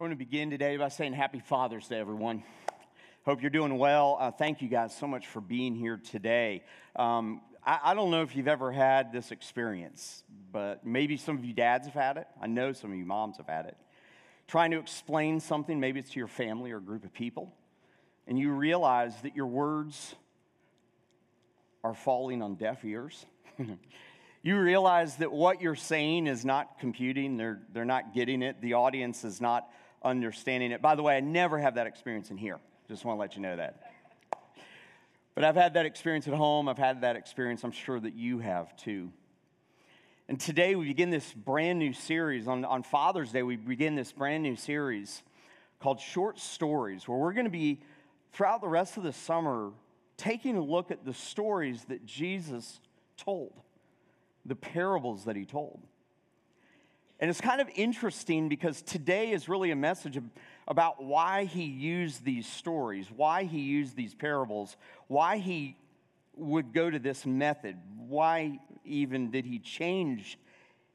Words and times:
I 0.00 0.02
want 0.02 0.12
to 0.12 0.16
begin 0.16 0.48
today 0.48 0.78
by 0.78 0.88
saying 0.88 1.12
Happy 1.12 1.40
Father's 1.40 1.86
Day, 1.88 1.98
everyone. 1.98 2.42
Hope 3.26 3.42
you're 3.42 3.50
doing 3.50 3.76
well. 3.76 4.16
Uh, 4.18 4.30
thank 4.30 4.62
you 4.62 4.68
guys 4.68 4.96
so 4.96 5.06
much 5.06 5.26
for 5.26 5.42
being 5.42 5.74
here 5.74 5.98
today. 5.98 6.62
Um, 6.96 7.42
I, 7.66 7.80
I, 7.84 7.94
don't 7.94 8.10
know 8.10 8.22
if 8.22 8.34
you've 8.34 8.48
ever 8.48 8.72
had 8.72 9.12
this 9.12 9.30
experience, 9.30 10.24
but 10.52 10.86
maybe 10.86 11.18
some 11.18 11.36
of 11.36 11.44
you 11.44 11.52
dads 11.52 11.86
have 11.86 11.92
had 11.92 12.16
it. 12.16 12.26
I 12.40 12.46
know 12.46 12.72
some 12.72 12.90
of 12.90 12.96
you 12.96 13.04
moms 13.04 13.36
have 13.36 13.46
had 13.46 13.66
it. 13.66 13.76
Trying 14.48 14.70
to 14.70 14.78
explain 14.78 15.38
something, 15.38 15.78
maybe 15.78 16.00
it's 16.00 16.12
to 16.12 16.18
your 16.18 16.28
family 16.28 16.70
or 16.72 16.78
a 16.78 16.80
group 16.80 17.04
of 17.04 17.12
people, 17.12 17.52
and 18.26 18.38
you 18.38 18.52
realize 18.52 19.20
that 19.20 19.36
your 19.36 19.48
words 19.48 20.14
are 21.84 21.92
falling 21.92 22.40
on 22.40 22.54
deaf 22.54 22.86
ears. 22.86 23.26
you 24.42 24.58
realize 24.58 25.16
that 25.16 25.30
what 25.30 25.60
you're 25.60 25.74
saying 25.74 26.26
is 26.26 26.42
not 26.42 26.78
computing, 26.78 27.36
they're, 27.36 27.60
they're 27.74 27.84
not 27.84 28.14
getting 28.14 28.40
it, 28.40 28.62
the 28.62 28.72
audience 28.72 29.24
is 29.24 29.42
not 29.42 29.68
understanding 30.02 30.72
it. 30.72 30.82
By 30.82 30.94
the 30.94 31.02
way, 31.02 31.16
I 31.16 31.20
never 31.20 31.58
have 31.58 31.74
that 31.74 31.86
experience 31.86 32.30
in 32.30 32.36
here. 32.36 32.58
Just 32.88 33.04
want 33.04 33.16
to 33.16 33.20
let 33.20 33.36
you 33.36 33.42
know 33.42 33.56
that. 33.56 33.92
But 35.34 35.44
I've 35.44 35.56
had 35.56 35.74
that 35.74 35.86
experience 35.86 36.26
at 36.26 36.34
home. 36.34 36.68
I've 36.68 36.78
had 36.78 37.02
that 37.02 37.16
experience, 37.16 37.64
I'm 37.64 37.72
sure 37.72 37.98
that 38.00 38.14
you 38.14 38.40
have 38.40 38.76
too. 38.76 39.10
And 40.28 40.38
today 40.38 40.74
we 40.74 40.86
begin 40.86 41.10
this 41.10 41.32
brand 41.32 41.78
new 41.78 41.92
series. 41.92 42.46
On, 42.46 42.64
on 42.64 42.82
Father's 42.82 43.32
Day, 43.32 43.42
we 43.42 43.56
begin 43.56 43.94
this 43.94 44.12
brand 44.12 44.42
new 44.42 44.54
series 44.54 45.22
called 45.80 45.98
Short 45.98 46.38
Stories, 46.38 47.08
where 47.08 47.18
we're 47.18 47.32
going 47.32 47.46
to 47.46 47.50
be, 47.50 47.80
throughout 48.32 48.60
the 48.60 48.68
rest 48.68 48.96
of 48.96 49.02
the 49.02 49.12
summer, 49.12 49.72
taking 50.16 50.56
a 50.56 50.62
look 50.62 50.90
at 50.90 51.04
the 51.04 51.14
stories 51.14 51.84
that 51.86 52.06
Jesus 52.06 52.80
told, 53.16 53.52
the 54.44 54.54
parables 54.54 55.24
that 55.24 55.36
he 55.36 55.44
told. 55.44 55.80
And 57.20 57.28
it's 57.28 57.40
kind 57.40 57.60
of 57.60 57.68
interesting 57.76 58.48
because 58.48 58.80
today 58.80 59.32
is 59.32 59.48
really 59.48 59.70
a 59.70 59.76
message 59.76 60.18
about 60.66 61.04
why 61.04 61.44
he 61.44 61.64
used 61.64 62.24
these 62.24 62.46
stories, 62.46 63.08
why 63.14 63.44
he 63.44 63.60
used 63.60 63.94
these 63.94 64.14
parables, 64.14 64.76
why 65.06 65.36
he 65.36 65.76
would 66.34 66.72
go 66.72 66.88
to 66.88 66.98
this 66.98 67.26
method, 67.26 67.76
why 68.08 68.58
even 68.84 69.30
did 69.30 69.44
he 69.44 69.58
change 69.58 70.38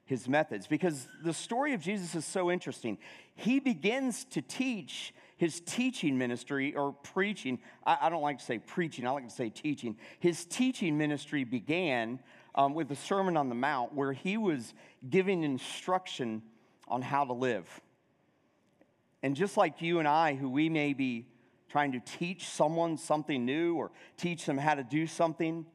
his 0.06 0.28
methods. 0.30 0.68
Because 0.68 1.08
the 1.24 1.34
story 1.34 1.74
of 1.74 1.82
Jesus 1.82 2.16
is 2.16 2.26
so 2.26 2.52
interesting. 2.52 2.98
He 3.36 3.60
begins 3.60 4.24
to 4.26 4.42
teach 4.42 5.14
his 5.38 5.60
teaching 5.60 6.18
ministry 6.18 6.74
or 6.76 6.94
preaching. 6.94 7.60
I, 7.86 7.98
I 8.02 8.10
don't 8.10 8.22
like 8.22 8.38
to 8.40 8.46
say 8.46 8.60
preaching, 8.60 9.06
I 9.06 9.12
like 9.12 9.28
to 9.28 9.34
say 9.34 9.50
teaching. 9.50 9.98
His 10.20 10.46
teaching 10.46 10.98
ministry 10.98 11.44
began 11.44 12.20
um, 12.56 12.74
with 12.74 12.88
the 12.88 12.96
Sermon 12.96 13.38
on 13.38 13.50
the 13.50 13.56
Mount, 13.56 13.94
where 13.94 14.14
he 14.14 14.38
was 14.38 14.74
giving 15.08 15.44
instruction 15.44 16.42
on 16.88 17.02
how 17.02 17.26
to 17.26 17.34
live. 17.34 17.68
And 19.22 19.36
just 19.36 19.58
like 19.58 19.82
you 19.82 20.00
and 20.00 20.08
I, 20.08 20.36
who 20.36 20.50
we 20.50 20.70
may 20.70 20.94
be 20.94 21.28
trying 21.70 21.92
to 21.92 22.00
teach 22.00 22.48
someone 22.48 22.98
something 22.98 23.46
new 23.46 23.76
or 23.76 23.92
teach 24.18 24.46
them 24.46 24.58
how 24.58 24.76
to 24.76 24.84
do 24.84 25.06
something, 25.08 25.66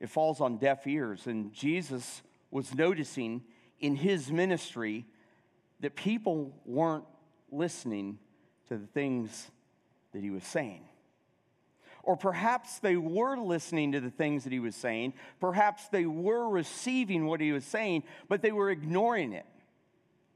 it 0.00 0.08
falls 0.08 0.40
on 0.40 0.58
deaf 0.58 0.86
ears. 0.86 1.26
And 1.26 1.52
Jesus 1.52 2.22
was 2.50 2.74
noticing 2.74 3.42
in 3.78 3.94
his 3.94 4.32
ministry 4.32 5.06
that 5.80 5.94
people 5.94 6.52
weren't 6.64 7.04
listening 7.50 8.18
to 8.68 8.78
the 8.78 8.86
things 8.86 9.50
that 10.12 10.22
he 10.22 10.30
was 10.30 10.44
saying. 10.44 10.82
Or 12.02 12.16
perhaps 12.16 12.78
they 12.80 12.96
were 12.96 13.36
listening 13.36 13.92
to 13.92 14.00
the 14.00 14.10
things 14.10 14.44
that 14.44 14.52
he 14.52 14.58
was 14.58 14.74
saying. 14.74 15.14
Perhaps 15.40 15.88
they 15.88 16.04
were 16.04 16.48
receiving 16.48 17.26
what 17.26 17.40
he 17.40 17.52
was 17.52 17.64
saying, 17.64 18.02
but 18.28 18.42
they 18.42 18.52
were 18.52 18.70
ignoring 18.70 19.32
it. 19.32 19.46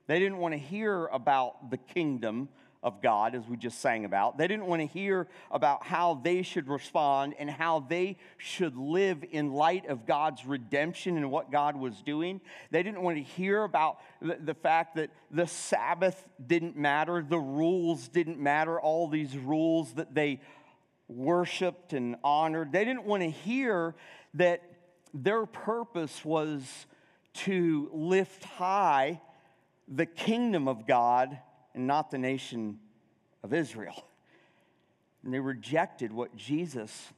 They 0.07 0.21
didn't 0.21 0.39
want 0.39 0.55
to 0.55 0.59
hear 0.59 1.07
about 1.07 1.71
the 1.71 1.77
kingdom 1.77 2.49
of 2.87 3.03
God, 3.03 3.35
as 3.35 3.43
we 3.49 3.57
just 3.57 3.81
sang 3.81 4.05
about. 4.05 4.39
They 4.39 4.47
didn't 4.47 4.67
want 4.67 4.81
to 4.81 4.87
hear 4.87 5.27
about 5.51 5.85
how 5.85 6.21
they 6.23 6.43
should 6.43 6.69
respond 6.69 7.35
and 7.37 7.51
how 7.51 7.81
they 7.81 8.17
should 8.37 8.77
live 8.77 9.25
in 9.29 9.53
light 9.53 9.89
of 9.89 10.07
God's 10.07 10.47
redemption 10.47 11.17
and 11.17 11.29
what 11.29 11.51
God 11.51 11.75
was 11.75 12.01
doing. 12.03 12.41
They 12.71 12.85
didn't 12.85 13.03
want 13.03 13.17
to 13.17 13.25
hear 13.25 13.65
about 13.65 13.99
the, 14.23 14.55
fact 14.55 14.95
that 14.97 15.11
the 15.33 15.49
Sabbath 15.49 16.29
didn't 16.47 16.77
matter, 16.77 17.27
the 17.29 17.41
rules 17.41 18.07
didn't 18.07 18.39
matter, 18.39 18.81
all 18.81 19.09
these 19.09 19.37
rules 19.37 19.95
that 19.95 20.15
they 20.15 20.41
worshiped 21.09 21.93
and 21.93 22.17
honored. 22.25 22.73
They 22.73 22.85
didn't 22.85 23.05
want 23.05 23.23
to 23.23 23.31
hear 23.31 23.95
that 24.35 24.63
their 25.15 25.47
purpose 25.47 26.25
was 26.25 26.87
to 27.35 27.89
lift 27.93 28.45
high 28.45 29.21
the 29.89 30.07
kingdom 30.07 30.67
of 30.69 30.87
God 30.87 31.39
and 31.75 31.87
not 31.87 32.11
the 32.11 32.19
nation 32.19 32.79
of 33.43 33.53
Israel. 33.53 34.05
And 35.23 35.33
they 35.33 35.41
rejected 35.41 36.13
what 36.13 36.37
Jesus 36.37 37.13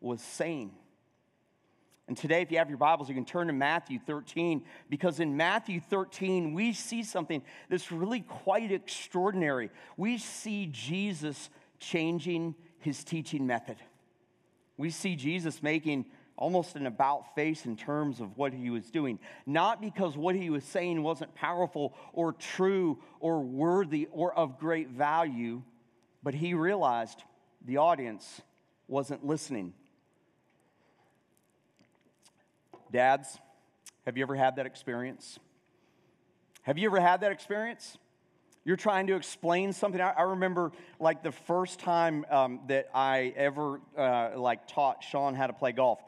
was 0.00 0.20
saying. 0.20 0.72
And 2.08 2.16
today, 2.16 2.42
if 2.42 2.50
you 2.50 2.58
have 2.58 2.68
your 2.68 2.78
Bibles, 2.78 3.08
you 3.08 3.14
can 3.14 3.24
turn 3.24 3.46
to 3.46 3.52
Matthew 3.52 3.98
13, 3.98 4.64
because 4.90 5.20
in 5.20 5.36
Matthew 5.36 5.80
13, 5.80 6.52
we 6.52 6.72
see 6.72 7.04
something 7.04 7.42
that's 7.70 7.92
really 7.92 8.20
quite 8.20 8.72
extraordinary. 8.72 9.70
We 9.96 10.18
see 10.18 10.68
Jesus 10.70 11.48
changing 11.78 12.54
his 12.82 13.04
teaching 13.04 13.46
method. 13.46 13.76
We 14.76 14.90
see 14.90 15.16
Jesus 15.16 15.62
making 15.62 16.06
almost 16.36 16.76
an 16.76 16.86
about 16.86 17.34
face 17.34 17.66
in 17.66 17.76
terms 17.76 18.20
of 18.20 18.36
what 18.36 18.52
he 18.52 18.70
was 18.70 18.90
doing. 18.90 19.18
Not 19.46 19.80
because 19.80 20.16
what 20.16 20.34
he 20.34 20.50
was 20.50 20.64
saying 20.64 21.02
wasn't 21.02 21.34
powerful 21.34 21.94
or 22.12 22.32
true 22.32 22.98
or 23.20 23.40
worthy 23.40 24.08
or 24.10 24.34
of 24.34 24.58
great 24.58 24.88
value, 24.88 25.62
but 26.22 26.34
he 26.34 26.54
realized 26.54 27.22
the 27.64 27.76
audience 27.76 28.40
wasn't 28.88 29.24
listening. 29.24 29.72
Dads, 32.90 33.38
have 34.04 34.16
you 34.16 34.24
ever 34.24 34.34
had 34.34 34.56
that 34.56 34.66
experience? 34.66 35.38
Have 36.62 36.78
you 36.78 36.88
ever 36.88 37.00
had 37.00 37.20
that 37.20 37.32
experience? 37.32 37.96
You're 38.64 38.76
trying 38.76 39.08
to 39.08 39.16
explain 39.16 39.72
something. 39.72 40.00
I, 40.00 40.10
I 40.10 40.22
remember, 40.22 40.70
like 41.00 41.22
the 41.22 41.32
first 41.32 41.80
time 41.80 42.24
um, 42.30 42.60
that 42.68 42.88
I 42.94 43.32
ever 43.36 43.80
uh, 43.96 44.30
like 44.36 44.68
taught 44.68 45.02
Sean 45.02 45.34
how 45.34 45.48
to 45.48 45.52
play 45.52 45.72
golf. 45.72 46.00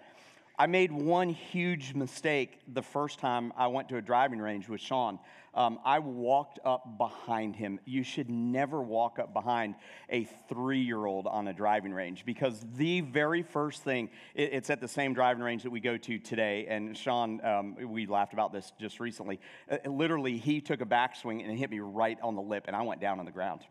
I 0.57 0.67
made 0.67 0.93
one 0.93 1.31
huge 1.31 1.95
mistake 1.95 2.61
the 2.73 2.83
first 2.83 3.19
time 3.19 3.53
I 3.57 3.67
went 3.67 3.89
to 3.89 3.97
a 3.97 4.03
driving 4.03 4.39
range 4.39 4.69
with 4.69 4.81
Sean. 4.81 5.19
Um, 5.53 5.81
I 5.85 5.99
walked 5.99 6.61
up 6.65 6.97
behind 6.97 7.57
him. 7.57 7.81
You 7.85 8.05
should 8.05 8.31
never 8.31 8.81
walk 8.81 9.19
up 9.19 9.33
behind 9.33 9.75
a 10.09 10.25
three 10.49 10.81
year 10.81 11.07
old 11.07 11.27
on 11.27 11.49
a 11.49 11.53
driving 11.53 11.93
range 11.93 12.25
because 12.25 12.65
the 12.77 13.01
very 13.01 13.43
first 13.43 13.83
thing, 13.83 14.11
it, 14.35 14.53
it's 14.53 14.71
at 14.71 14.81
the 14.81 14.89
same 14.89 15.13
driving 15.13 15.43
range 15.43 15.65
that 15.65 15.71
we 15.71 15.81
go 15.81 15.97
to 15.97 16.19
today. 16.21 16.67
And 16.69 16.97
Sean, 16.97 17.45
um, 17.45 17.77
we 17.89 18.07
laughed 18.07 18.33
about 18.33 18.53
this 18.53 18.73
just 18.81 19.01
recently. 19.01 19.41
Uh, 19.69 19.79
literally, 19.87 20.39
he 20.39 20.61
took 20.61 20.81
a 20.81 20.87
backswing 20.87 21.45
and 21.45 21.59
hit 21.59 21.71
me 21.71 21.81
right 21.81 22.19
on 22.23 22.37
the 22.37 22.43
lip, 22.43 22.65
and 22.69 22.77
I 22.77 22.83
went 22.83 23.01
down 23.01 23.19
on 23.19 23.25
the 23.25 23.33
ground. 23.33 23.63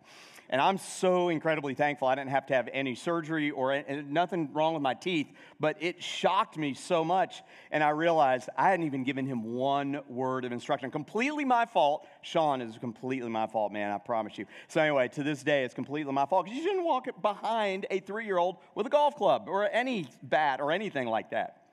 And 0.49 0.61
I'm 0.61 0.77
so 0.77 1.29
incredibly 1.29 1.73
thankful 1.73 2.07
I 2.07 2.15
didn't 2.15 2.29
have 2.29 2.45
to 2.47 2.53
have 2.53 2.69
any 2.71 2.95
surgery 2.95 3.51
or 3.51 3.81
nothing 4.07 4.51
wrong 4.53 4.73
with 4.73 4.83
my 4.83 4.93
teeth, 4.93 5.27
but 5.59 5.77
it 5.81 6.03
shocked 6.03 6.57
me 6.57 6.73
so 6.73 7.03
much. 7.03 7.41
And 7.71 7.83
I 7.83 7.89
realized 7.89 8.49
I 8.57 8.69
hadn't 8.69 8.85
even 8.85 9.03
given 9.03 9.25
him 9.25 9.43
one 9.43 10.01
word 10.07 10.45
of 10.45 10.51
instruction. 10.51 10.91
Completely 10.91 11.45
my 11.45 11.65
fault. 11.65 12.07
Sean 12.21 12.61
is 12.61 12.77
completely 12.77 13.29
my 13.29 13.47
fault, 13.47 13.71
man, 13.71 13.91
I 13.91 13.97
promise 13.97 14.37
you. 14.37 14.45
So, 14.67 14.81
anyway, 14.81 15.07
to 15.09 15.23
this 15.23 15.43
day, 15.43 15.63
it's 15.63 15.73
completely 15.73 16.11
my 16.11 16.25
fault 16.25 16.45
because 16.45 16.57
you 16.57 16.63
shouldn't 16.63 16.85
walk 16.85 17.07
behind 17.21 17.85
a 17.89 17.99
three 17.99 18.25
year 18.25 18.37
old 18.37 18.57
with 18.75 18.85
a 18.85 18.89
golf 18.89 19.15
club 19.15 19.45
or 19.47 19.69
any 19.71 20.07
bat 20.21 20.59
or 20.59 20.71
anything 20.71 21.07
like 21.07 21.31
that. 21.31 21.63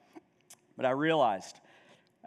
But 0.76 0.86
I 0.86 0.90
realized 0.90 1.56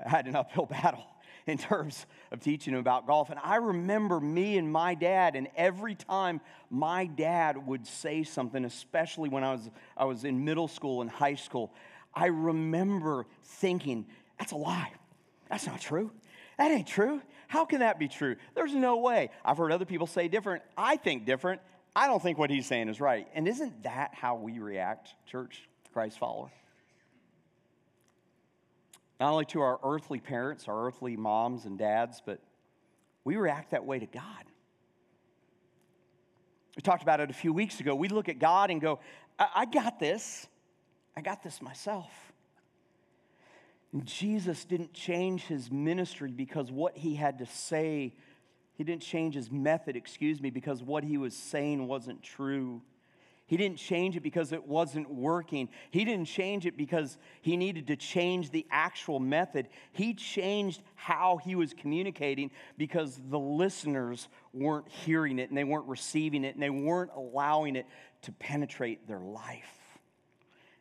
I 0.03 0.09
had 0.09 0.27
an 0.27 0.35
uphill 0.35 0.65
battle 0.65 1.05
in 1.47 1.57
terms 1.57 2.05
of 2.31 2.39
teaching 2.39 2.73
him 2.73 2.79
about 2.79 3.05
golf. 3.07 3.29
And 3.29 3.39
I 3.43 3.57
remember 3.57 4.19
me 4.19 4.57
and 4.57 4.71
my 4.71 4.95
dad, 4.95 5.35
and 5.35 5.47
every 5.55 5.95
time 5.95 6.41
my 6.69 7.05
dad 7.05 7.67
would 7.67 7.85
say 7.85 8.23
something, 8.23 8.63
especially 8.65 9.29
when 9.29 9.43
I 9.43 9.51
was, 9.53 9.69
I 9.97 10.05
was 10.05 10.23
in 10.23 10.45
middle 10.45 10.67
school 10.67 11.01
and 11.01 11.09
high 11.09 11.35
school, 11.35 11.73
I 12.13 12.27
remember 12.27 13.25
thinking, 13.43 14.05
that's 14.39 14.51
a 14.51 14.57
lie. 14.57 14.91
That's 15.49 15.67
not 15.67 15.81
true. 15.81 16.11
That 16.57 16.71
ain't 16.71 16.87
true. 16.87 17.21
How 17.47 17.65
can 17.65 17.79
that 17.79 17.99
be 17.99 18.07
true? 18.07 18.35
There's 18.55 18.73
no 18.73 18.97
way. 18.97 19.29
I've 19.43 19.57
heard 19.57 19.71
other 19.71 19.85
people 19.85 20.07
say 20.07 20.27
different. 20.27 20.63
I 20.77 20.97
think 20.97 21.25
different. 21.25 21.61
I 21.95 22.07
don't 22.07 22.21
think 22.21 22.37
what 22.37 22.49
he's 22.49 22.65
saying 22.65 22.89
is 22.89 22.99
right. 22.99 23.27
And 23.35 23.47
isn't 23.47 23.83
that 23.83 24.13
how 24.13 24.35
we 24.35 24.59
react, 24.59 25.13
church, 25.27 25.67
Christ 25.93 26.17
follower? 26.17 26.51
Not 29.23 29.31
only 29.31 29.45
to 29.45 29.61
our 29.61 29.79
earthly 29.85 30.19
parents, 30.19 30.67
our 30.67 30.85
earthly 30.85 31.15
moms 31.15 31.63
and 31.63 31.77
dads, 31.77 32.21
but 32.25 32.41
we 33.23 33.37
react 33.37 33.71
that 33.71 33.85
way 33.85 33.97
to 33.97 34.05
God. 34.05 34.43
We 36.75 36.81
talked 36.81 37.03
about 37.03 37.21
it 37.21 37.29
a 37.29 37.33
few 37.33 37.53
weeks 37.53 37.79
ago. 37.79 37.95
We 37.95 38.09
look 38.09 38.27
at 38.27 38.37
God 38.37 38.69
and 38.69 38.81
go, 38.81 38.99
I, 39.39 39.47
I 39.55 39.65
got 39.65 39.97
this. 39.97 40.45
I 41.15 41.21
got 41.21 41.41
this 41.41 41.61
myself. 41.61 42.11
And 43.93 44.05
Jesus 44.05 44.65
didn't 44.65 44.91
change 44.91 45.43
his 45.43 45.71
ministry 45.71 46.33
because 46.33 46.69
what 46.69 46.97
he 46.97 47.15
had 47.15 47.39
to 47.39 47.45
say, 47.45 48.13
he 48.75 48.83
He 48.83 48.91
didn't 48.91 49.03
change 49.03 49.35
his 49.35 49.49
method, 49.49 49.95
excuse 49.95 50.41
me, 50.41 50.49
because 50.49 50.83
what 50.83 51.05
he 51.05 51.17
was 51.17 51.33
saying 51.33 51.87
wasn't 51.87 52.21
true. 52.21 52.81
He 53.53 53.57
didn't 53.57 53.77
change 53.77 54.17
it 54.17 54.21
because 54.21 54.51
it 54.51 54.67
wasn't 54.67 55.07
working. 55.13 55.69
He 55.91 56.05
didn't 56.05 56.25
change 56.25 56.65
it 56.65 56.75
because 56.75 57.19
he 57.43 57.55
needed 57.55 57.85
to 57.85 57.95
change 57.95 58.49
the 58.49 58.65
actual 58.71 59.19
method. 59.19 59.67
He 59.91 60.15
changed 60.15 60.81
how 60.95 61.37
he 61.37 61.53
was 61.53 61.71
communicating 61.71 62.49
because 62.79 63.21
the 63.29 63.37
listeners 63.37 64.27
weren't 64.55 64.89
hearing 64.89 65.37
it 65.37 65.49
and 65.49 65.55
they 65.55 65.65
weren't 65.65 65.87
receiving 65.87 66.45
it 66.45 66.55
and 66.55 66.63
they 66.63 66.71
weren't 66.71 67.11
allowing 67.15 67.75
it 67.75 67.85
to 68.23 68.31
penetrate 68.31 69.07
their 69.07 69.19
life. 69.19 69.83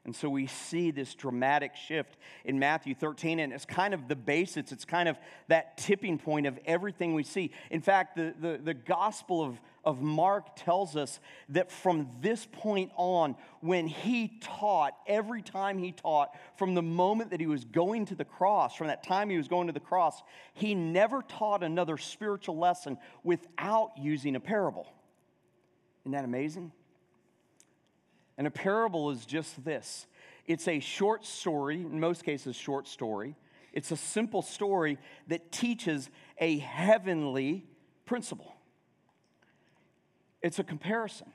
And 0.06 0.16
so 0.16 0.30
we 0.30 0.46
see 0.46 0.90
this 0.90 1.14
dramatic 1.14 1.76
shift 1.76 2.16
in 2.46 2.58
Matthew 2.58 2.94
13, 2.94 3.38
and 3.38 3.52
it's 3.52 3.66
kind 3.66 3.92
of 3.92 4.08
the 4.08 4.16
basis, 4.16 4.72
it's 4.72 4.86
kind 4.86 5.10
of 5.10 5.18
that 5.48 5.76
tipping 5.76 6.18
point 6.18 6.46
of 6.46 6.58
everything 6.64 7.12
we 7.12 7.22
see. 7.22 7.52
In 7.70 7.82
fact, 7.82 8.16
the, 8.16 8.34
the, 8.40 8.58
the 8.64 8.74
Gospel 8.74 9.42
of, 9.44 9.60
of 9.84 10.00
Mark 10.00 10.54
tells 10.56 10.96
us 10.96 11.18
that 11.48 11.70
from 11.70 12.08
this 12.20 12.46
point 12.50 12.92
on, 12.96 13.36
when 13.60 13.88
he 13.88 14.38
taught, 14.40 14.94
every 15.06 15.42
time 15.42 15.78
he 15.78 15.92
taught, 15.92 16.30
from 16.56 16.74
the 16.74 16.82
moment 16.82 17.30
that 17.30 17.40
he 17.40 17.46
was 17.46 17.64
going 17.64 18.06
to 18.06 18.14
the 18.14 18.24
cross, 18.24 18.76
from 18.76 18.86
that 18.86 19.02
time 19.02 19.28
he 19.28 19.36
was 19.36 19.48
going 19.48 19.66
to 19.66 19.72
the 19.72 19.80
cross, 19.80 20.22
he 20.54 20.74
never 20.74 21.22
taught 21.22 21.62
another 21.62 21.98
spiritual 21.98 22.58
lesson 22.58 22.96
without 23.24 23.92
using 23.98 24.36
a 24.36 24.40
parable. 24.40 24.92
Isn't 26.02 26.12
that 26.12 26.24
amazing? 26.24 26.72
And 28.38 28.46
a 28.46 28.50
parable 28.50 29.10
is 29.10 29.26
just 29.26 29.64
this 29.64 30.06
it's 30.46 30.66
a 30.68 30.80
short 30.80 31.24
story, 31.24 31.76
in 31.76 32.00
most 32.00 32.24
cases, 32.24 32.56
short 32.56 32.88
story. 32.88 33.36
It's 33.72 33.90
a 33.90 33.96
simple 33.96 34.42
story 34.42 34.98
that 35.28 35.50
teaches 35.50 36.10
a 36.38 36.58
heavenly 36.58 37.64
principle. 38.04 38.54
It's 40.42 40.58
a 40.58 40.64
comparison. 40.64 41.32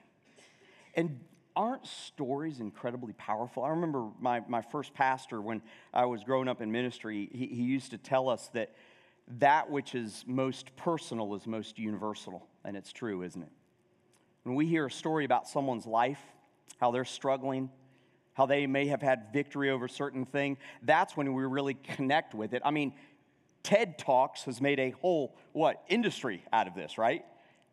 And 0.94 1.20
aren't 1.56 1.88
stories 1.88 2.60
incredibly 2.60 3.14
powerful? 3.14 3.64
I 3.64 3.70
remember 3.70 4.10
my, 4.20 4.42
my 4.48 4.62
first 4.62 4.94
pastor, 4.94 5.42
when 5.42 5.62
I 5.94 6.06
was 6.06 6.24
growing 6.24 6.48
up 6.48 6.62
in 6.62 6.72
ministry, 6.72 7.30
he, 7.32 7.48
he 7.48 7.64
used 7.64 7.92
to 7.92 7.98
tell 7.98 8.30
us 8.30 8.50
that 8.54 8.76
that 9.40 9.70
which 9.70 9.96
is 9.96 10.24
most 10.28 10.76
personal 10.76 11.36
is 11.36 11.48
most 11.48 11.80
universal. 11.80 12.48
And 12.64 12.78
it's 12.78 12.94
true, 12.94 13.24
isn't 13.24 13.42
it? 13.42 13.52
When 14.44 14.56
we 14.56 14.66
hear 14.68 14.86
a 14.86 14.92
story 14.92 15.26
about 15.26 15.48
someone's 15.48 15.86
life, 15.86 16.22
how 16.80 16.92
they're 16.92 17.06
struggling, 17.06 17.70
how 18.34 18.46
they 18.46 18.68
may 18.68 18.88
have 18.88 19.02
had 19.02 19.34
victory 19.34 19.72
over 19.72 19.88
certain 19.88 20.26
thing, 20.26 20.58
that's 20.84 21.18
when 21.18 21.34
we 21.34 21.44
really 21.44 21.74
connect 21.74 22.34
with 22.34 22.54
it. 22.54 22.62
I 22.64 22.72
mean, 22.72 22.94
TED 23.64 23.98
Talks 23.98 24.44
has 24.44 24.62
made 24.62 24.80
a 24.80 24.92
whole 24.92 25.36
what 25.54 25.84
industry 25.90 26.44
out 26.54 26.68
of 26.68 26.76
this, 26.76 26.98
right? 26.98 27.26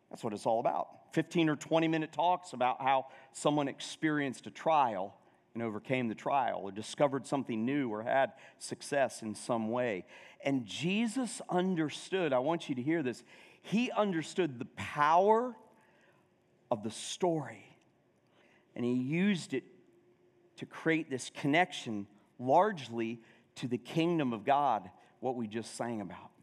That's 0.09 0.23
what 0.23 0.33
it's 0.33 0.45
all 0.45 0.59
about. 0.59 0.89
15 1.15 1.47
or 1.47 1.55
20 1.55 1.87
minute 1.87 2.11
talks 2.11 2.51
about 2.51 2.81
how 2.81 3.05
someone 3.31 3.69
experienced 3.69 4.47
a 4.47 4.51
trial 4.51 5.15
and 5.53 5.63
overcame 5.63 6.09
the 6.09 6.15
trial 6.15 6.59
or 6.61 6.73
discovered 6.73 7.25
something 7.25 7.65
new 7.65 7.87
or 7.87 8.03
had 8.03 8.33
success 8.59 9.21
in 9.21 9.33
some 9.33 9.71
way. 9.71 10.03
And 10.43 10.65
Jesus 10.65 11.41
understood, 11.49 12.33
I 12.33 12.39
want 12.39 12.67
you 12.67 12.75
to 12.75 12.81
hear 12.81 13.01
this, 13.01 13.23
he 13.61 13.91
understood 13.91 14.59
the 14.59 14.65
power 14.75 15.55
of 16.69 16.83
the 16.83 16.91
story 16.91 17.77
and 18.75 18.83
he 18.83 18.91
used 18.91 19.53
it 19.53 19.63
to 20.57 20.65
create 20.65 21.09
this 21.09 21.31
connection 21.33 22.07
largely 22.39 23.21
to 23.55 23.69
the 23.69 23.77
kingdom 23.77 24.33
of 24.33 24.43
God, 24.43 24.89
what 25.21 25.37
we 25.37 25.47
just 25.47 25.77
sang 25.77 26.01
about. 26.01 26.34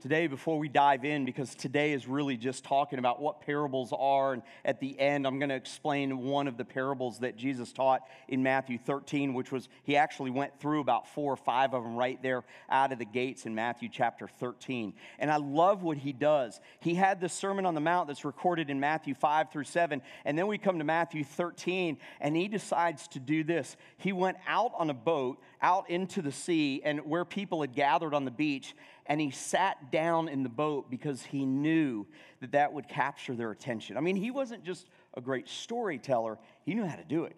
Today, 0.00 0.28
before 0.28 0.60
we 0.60 0.68
dive 0.68 1.04
in, 1.04 1.24
because 1.24 1.56
today 1.56 1.92
is 1.92 2.06
really 2.06 2.36
just 2.36 2.62
talking 2.62 3.00
about 3.00 3.20
what 3.20 3.40
parables 3.40 3.92
are, 3.92 4.32
and 4.32 4.42
at 4.64 4.78
the 4.78 4.96
end, 5.00 5.26
I'm 5.26 5.40
going 5.40 5.48
to 5.48 5.56
explain 5.56 6.18
one 6.18 6.46
of 6.46 6.56
the 6.56 6.64
parables 6.64 7.18
that 7.18 7.36
Jesus 7.36 7.72
taught 7.72 8.02
in 8.28 8.40
Matthew 8.44 8.78
13, 8.78 9.34
which 9.34 9.50
was 9.50 9.68
he 9.82 9.96
actually 9.96 10.30
went 10.30 10.56
through 10.60 10.82
about 10.82 11.08
four 11.08 11.32
or 11.32 11.36
five 11.36 11.74
of 11.74 11.82
them 11.82 11.96
right 11.96 12.22
there 12.22 12.44
out 12.70 12.92
of 12.92 13.00
the 13.00 13.04
gates 13.04 13.44
in 13.44 13.56
Matthew 13.56 13.88
chapter 13.92 14.28
13. 14.28 14.94
And 15.18 15.32
I 15.32 15.38
love 15.38 15.82
what 15.82 15.96
he 15.96 16.12
does. 16.12 16.60
He 16.78 16.94
had 16.94 17.20
the 17.20 17.28
Sermon 17.28 17.66
on 17.66 17.74
the 17.74 17.80
Mount 17.80 18.06
that's 18.06 18.24
recorded 18.24 18.70
in 18.70 18.78
Matthew 18.78 19.14
5 19.14 19.50
through 19.50 19.64
7, 19.64 20.00
and 20.24 20.38
then 20.38 20.46
we 20.46 20.58
come 20.58 20.78
to 20.78 20.84
Matthew 20.84 21.24
13, 21.24 21.98
and 22.20 22.36
he 22.36 22.46
decides 22.46 23.08
to 23.08 23.18
do 23.18 23.42
this. 23.42 23.76
He 23.96 24.12
went 24.12 24.36
out 24.46 24.70
on 24.78 24.90
a 24.90 24.94
boat 24.94 25.40
out 25.60 25.90
into 25.90 26.22
the 26.22 26.32
sea 26.32 26.80
and 26.84 27.00
where 27.00 27.24
people 27.24 27.60
had 27.60 27.74
gathered 27.74 28.14
on 28.14 28.24
the 28.24 28.30
beach, 28.30 28.74
and 29.06 29.20
he 29.20 29.30
sat 29.30 29.90
down 29.90 30.28
in 30.28 30.42
the 30.42 30.48
boat 30.48 30.90
because 30.90 31.22
he 31.22 31.44
knew 31.44 32.06
that 32.40 32.52
that 32.52 32.72
would 32.72 32.88
capture 32.88 33.34
their 33.34 33.50
attention. 33.50 33.96
I 33.96 34.00
mean, 34.00 34.16
he 34.16 34.30
wasn't 34.30 34.64
just 34.64 34.88
a 35.14 35.20
great 35.20 35.48
storyteller, 35.48 36.38
he 36.64 36.74
knew 36.74 36.84
how 36.84 36.96
to 36.96 37.04
do 37.04 37.24
it. 37.24 37.36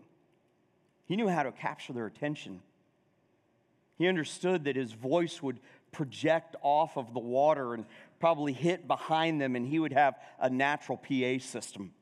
He 1.06 1.17
knew 1.17 1.28
how 1.28 1.43
to 1.43 1.52
capture 1.52 1.93
their 1.93 2.06
attention. 2.06 2.61
He 3.96 4.06
understood 4.06 4.64
that 4.64 4.76
his 4.76 4.93
voice 4.93 5.43
would 5.43 5.58
project 5.93 6.56
off 6.62 6.96
of 6.96 7.12
the 7.12 7.20
water 7.20 7.75
and 7.75 7.84
probably 8.20 8.52
hit 8.52 8.87
behind 8.87 9.40
them, 9.40 9.56
and 9.56 9.67
he 9.67 9.78
would 9.78 9.93
have 9.93 10.14
a 10.38 10.49
natural 10.49 10.96
PA 10.99 11.38
system. 11.38 11.93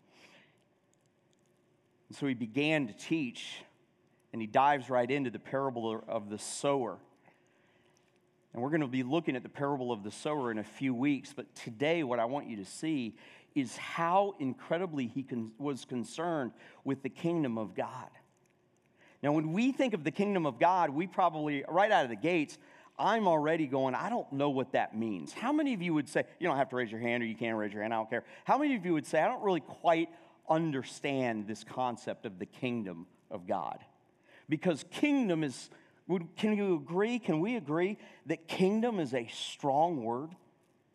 And 2.08 2.16
so 2.16 2.26
he 2.26 2.34
began 2.34 2.86
to 2.88 2.92
teach, 2.92 3.62
and 4.32 4.40
he 4.40 4.46
dives 4.46 4.90
right 4.90 5.10
into 5.10 5.30
the 5.30 5.38
parable 5.38 6.02
of 6.06 6.30
the 6.30 6.38
sower. 6.38 6.98
And 8.52 8.62
we're 8.62 8.70
going 8.70 8.80
to 8.80 8.86
be 8.86 9.02
looking 9.02 9.36
at 9.36 9.42
the 9.42 9.48
parable 9.48 9.92
of 9.92 10.02
the 10.02 10.10
sower 10.10 10.50
in 10.50 10.58
a 10.58 10.64
few 10.64 10.94
weeks. 10.94 11.32
But 11.34 11.54
today, 11.54 12.02
what 12.02 12.18
I 12.18 12.24
want 12.24 12.48
you 12.48 12.56
to 12.56 12.64
see 12.64 13.14
is 13.54 13.76
how 13.76 14.34
incredibly 14.38 15.06
he 15.06 15.22
con- 15.22 15.52
was 15.58 15.84
concerned 15.84 16.52
with 16.84 17.02
the 17.02 17.08
kingdom 17.08 17.58
of 17.58 17.74
God. 17.74 18.08
Now, 19.22 19.32
when 19.32 19.52
we 19.52 19.72
think 19.72 19.94
of 19.94 20.04
the 20.04 20.10
kingdom 20.10 20.46
of 20.46 20.58
God, 20.58 20.90
we 20.90 21.06
probably, 21.06 21.64
right 21.68 21.90
out 21.90 22.04
of 22.04 22.10
the 22.10 22.16
gates, 22.16 22.56
I'm 22.98 23.28
already 23.28 23.66
going, 23.66 23.94
I 23.94 24.10
don't 24.10 24.32
know 24.32 24.50
what 24.50 24.72
that 24.72 24.96
means. 24.96 25.32
How 25.32 25.52
many 25.52 25.74
of 25.74 25.82
you 25.82 25.94
would 25.94 26.08
say, 26.08 26.24
you 26.38 26.46
don't 26.46 26.56
have 26.56 26.70
to 26.70 26.76
raise 26.76 26.90
your 26.90 27.00
hand 27.00 27.22
or 27.22 27.26
you 27.26 27.36
can't 27.36 27.56
raise 27.56 27.72
your 27.72 27.82
hand, 27.82 27.94
I 27.94 27.96
don't 27.96 28.10
care. 28.10 28.24
How 28.44 28.58
many 28.58 28.74
of 28.76 28.84
you 28.84 28.92
would 28.94 29.06
say, 29.06 29.20
I 29.20 29.28
don't 29.28 29.42
really 29.42 29.60
quite 29.60 30.08
understand 30.48 31.46
this 31.46 31.64
concept 31.64 32.26
of 32.26 32.38
the 32.38 32.46
kingdom 32.46 33.06
of 33.30 33.46
God? 33.46 33.78
Because 34.48 34.84
kingdom 34.90 35.44
is 35.44 35.70
can 36.36 36.56
you 36.56 36.76
agree? 36.76 37.18
Can 37.18 37.40
we 37.40 37.56
agree 37.56 37.98
that 38.26 38.48
kingdom 38.48 38.98
is 38.98 39.12
a 39.12 39.26
strong 39.26 40.02
word? 40.02 40.30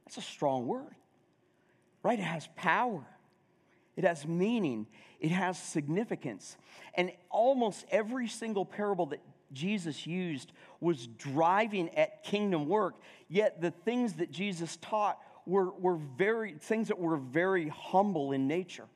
It's 0.07 0.17
a 0.17 0.21
strong 0.21 0.65
word, 0.67 0.95
right? 2.01 2.17
It 2.17 2.23
has 2.23 2.49
power, 2.55 3.05
it 3.95 4.03
has 4.03 4.27
meaning, 4.27 4.87
it 5.19 5.31
has 5.31 5.57
significance. 5.57 6.57
And 6.95 7.11
almost 7.29 7.85
every 7.91 8.27
single 8.27 8.65
parable 8.65 9.05
that 9.07 9.21
Jesus 9.51 10.07
used 10.07 10.51
was 10.79 11.07
driving 11.07 11.89
at 11.95 12.23
kingdom 12.23 12.67
work, 12.67 12.95
yet 13.29 13.61
the 13.61 13.71
things 13.71 14.13
that 14.13 14.31
Jesus 14.31 14.77
taught 14.77 15.19
were, 15.45 15.71
were 15.71 15.97
very 16.17 16.53
things 16.53 16.87
that 16.87 16.97
were 16.97 17.17
very 17.17 17.67
humble 17.67 18.31
in 18.31 18.47
nature. 18.47 18.87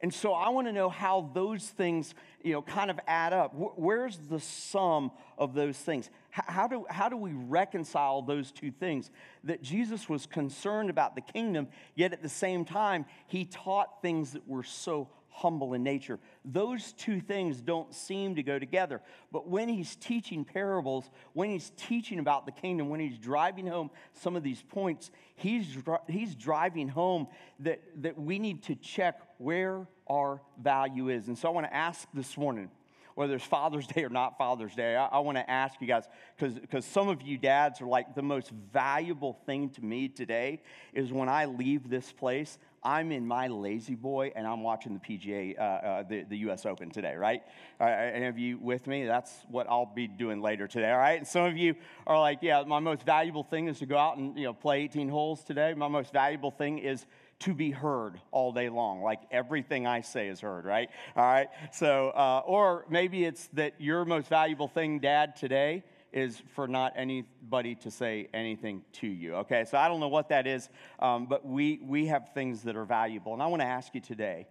And 0.00 0.12
so 0.12 0.32
I 0.32 0.48
want 0.50 0.66
to 0.66 0.72
know 0.72 0.88
how 0.88 1.30
those 1.34 1.66
things, 1.66 2.14
you 2.42 2.52
know, 2.52 2.62
kind 2.62 2.90
of 2.90 2.98
add 3.06 3.32
up. 3.32 3.52
Where's 3.54 4.16
the 4.16 4.40
sum 4.40 5.10
of 5.38 5.54
those 5.54 5.78
things? 5.78 6.10
How 6.30 6.66
do, 6.66 6.84
how 6.90 7.08
do 7.08 7.16
we 7.16 7.32
reconcile 7.32 8.22
those 8.22 8.50
two 8.50 8.70
things? 8.70 9.10
That 9.44 9.62
Jesus 9.62 10.08
was 10.08 10.26
concerned 10.26 10.90
about 10.90 11.14
the 11.14 11.20
kingdom, 11.20 11.68
yet 11.94 12.12
at 12.12 12.22
the 12.22 12.28
same 12.28 12.64
time, 12.64 13.06
he 13.26 13.44
taught 13.44 14.02
things 14.02 14.32
that 14.32 14.46
were 14.48 14.64
so 14.64 15.08
humble 15.36 15.74
in 15.74 15.82
nature. 15.82 16.20
Those 16.44 16.92
two 16.92 17.20
things 17.20 17.60
don't 17.60 17.92
seem 17.92 18.36
to 18.36 18.42
go 18.44 18.60
together. 18.60 19.02
But 19.32 19.48
when 19.48 19.68
he's 19.68 19.96
teaching 19.96 20.44
parables, 20.44 21.10
when 21.32 21.50
he's 21.50 21.72
teaching 21.76 22.20
about 22.20 22.46
the 22.46 22.52
kingdom, 22.52 22.88
when 22.88 23.00
he's 23.00 23.18
driving 23.18 23.66
home 23.66 23.90
some 24.12 24.36
of 24.36 24.44
these 24.44 24.62
points, 24.62 25.10
he's, 25.34 25.76
he's 26.08 26.36
driving 26.36 26.88
home 26.88 27.26
that, 27.58 27.80
that 28.02 28.16
we 28.16 28.38
need 28.38 28.62
to 28.64 28.76
check 28.76 29.20
where 29.38 29.88
our 30.08 30.40
value 30.62 31.08
is. 31.08 31.26
And 31.26 31.36
so 31.36 31.48
I 31.48 31.50
want 31.50 31.66
to 31.66 31.74
ask 31.74 32.06
this 32.14 32.38
morning 32.38 32.70
whether 33.16 33.34
it's 33.34 33.44
Father's 33.44 33.86
Day 33.86 34.04
or 34.04 34.08
not 34.08 34.38
Father's 34.38 34.74
Day, 34.74 34.96
I, 34.96 35.06
I 35.06 35.18
want 35.20 35.36
to 35.38 35.48
ask 35.50 35.80
you 35.80 35.86
guys, 35.86 36.04
because 36.38 36.84
some 36.84 37.08
of 37.08 37.22
you 37.22 37.38
dads 37.38 37.80
are 37.80 37.86
like, 37.86 38.14
the 38.14 38.22
most 38.22 38.50
valuable 38.72 39.38
thing 39.46 39.70
to 39.70 39.84
me 39.84 40.08
today 40.08 40.62
is 40.92 41.12
when 41.12 41.28
I 41.28 41.46
leave 41.46 41.88
this 41.88 42.12
place, 42.12 42.58
I'm 42.84 43.12
in 43.12 43.26
my 43.26 43.48
lazy 43.48 43.94
boy 43.94 44.32
and 44.36 44.46
I'm 44.46 44.62
watching 44.62 44.92
the 44.94 45.00
PGA, 45.00 45.58
uh, 45.58 45.62
uh, 45.62 46.02
the, 46.02 46.24
the 46.24 46.36
US 46.48 46.66
Open 46.66 46.90
today, 46.90 47.14
right? 47.14 47.42
Any 47.80 48.26
of 48.26 48.38
you 48.38 48.58
with 48.58 48.86
me? 48.86 49.06
That's 49.06 49.32
what 49.48 49.66
I'll 49.68 49.86
be 49.86 50.06
doing 50.06 50.42
later 50.42 50.66
today, 50.66 50.90
all 50.90 50.98
right? 50.98 51.18
And 51.18 51.26
some 51.26 51.44
of 51.46 51.56
you 51.56 51.74
are 52.06 52.18
like, 52.18 52.38
yeah, 52.42 52.62
my 52.66 52.80
most 52.80 53.04
valuable 53.04 53.42
thing 53.42 53.68
is 53.68 53.78
to 53.78 53.86
go 53.86 53.96
out 53.96 54.18
and 54.18 54.36
you 54.36 54.44
know, 54.44 54.52
play 54.52 54.82
18 54.82 55.08
holes 55.08 55.42
today. 55.42 55.72
My 55.74 55.88
most 55.88 56.12
valuable 56.12 56.50
thing 56.50 56.78
is 56.78 57.06
to 57.40 57.54
be 57.54 57.70
heard 57.70 58.20
all 58.30 58.52
day 58.52 58.68
long. 58.68 59.02
Like 59.02 59.20
everything 59.30 59.86
I 59.86 60.02
say 60.02 60.28
is 60.28 60.40
heard, 60.40 60.64
right? 60.64 60.90
All 61.16 61.24
right? 61.24 61.48
So, 61.72 62.10
uh, 62.10 62.42
or 62.44 62.84
maybe 62.88 63.24
it's 63.24 63.48
that 63.54 63.74
your 63.78 64.04
most 64.04 64.28
valuable 64.28 64.68
thing, 64.68 64.98
Dad, 64.98 65.36
today 65.36 65.84
is 66.14 66.40
for 66.54 66.68
not 66.68 66.92
anybody 66.96 67.74
to 67.74 67.90
say 67.90 68.28
anything 68.32 68.82
to 68.92 69.06
you. 69.06 69.34
Okay, 69.34 69.64
so 69.68 69.76
I 69.76 69.88
don't 69.88 69.98
know 69.98 70.08
what 70.08 70.28
that 70.28 70.46
is, 70.46 70.68
um, 71.00 71.26
but 71.26 71.44
we, 71.44 71.80
we 71.82 72.06
have 72.06 72.32
things 72.32 72.62
that 72.62 72.76
are 72.76 72.84
valuable. 72.84 73.34
And 73.34 73.42
I 73.42 73.48
want 73.48 73.62
to 73.62 73.66
ask 73.66 73.92
you 73.94 74.00
today, 74.00 74.46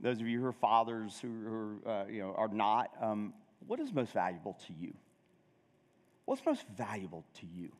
those 0.00 0.20
of 0.20 0.28
you 0.28 0.38
who 0.40 0.46
are 0.46 0.52
fathers 0.52 1.18
who, 1.20 1.28
who 1.28 1.90
uh, 1.90 2.04
you 2.10 2.20
know, 2.20 2.34
are 2.36 2.48
not, 2.48 2.90
um, 3.00 3.32
what 3.66 3.80
is 3.80 3.92
most 3.92 4.12
valuable 4.12 4.58
to 4.66 4.74
you? 4.78 4.92
What's 6.26 6.44
most 6.44 6.66
valuable 6.76 7.24
to 7.40 7.46
you? 7.46 7.72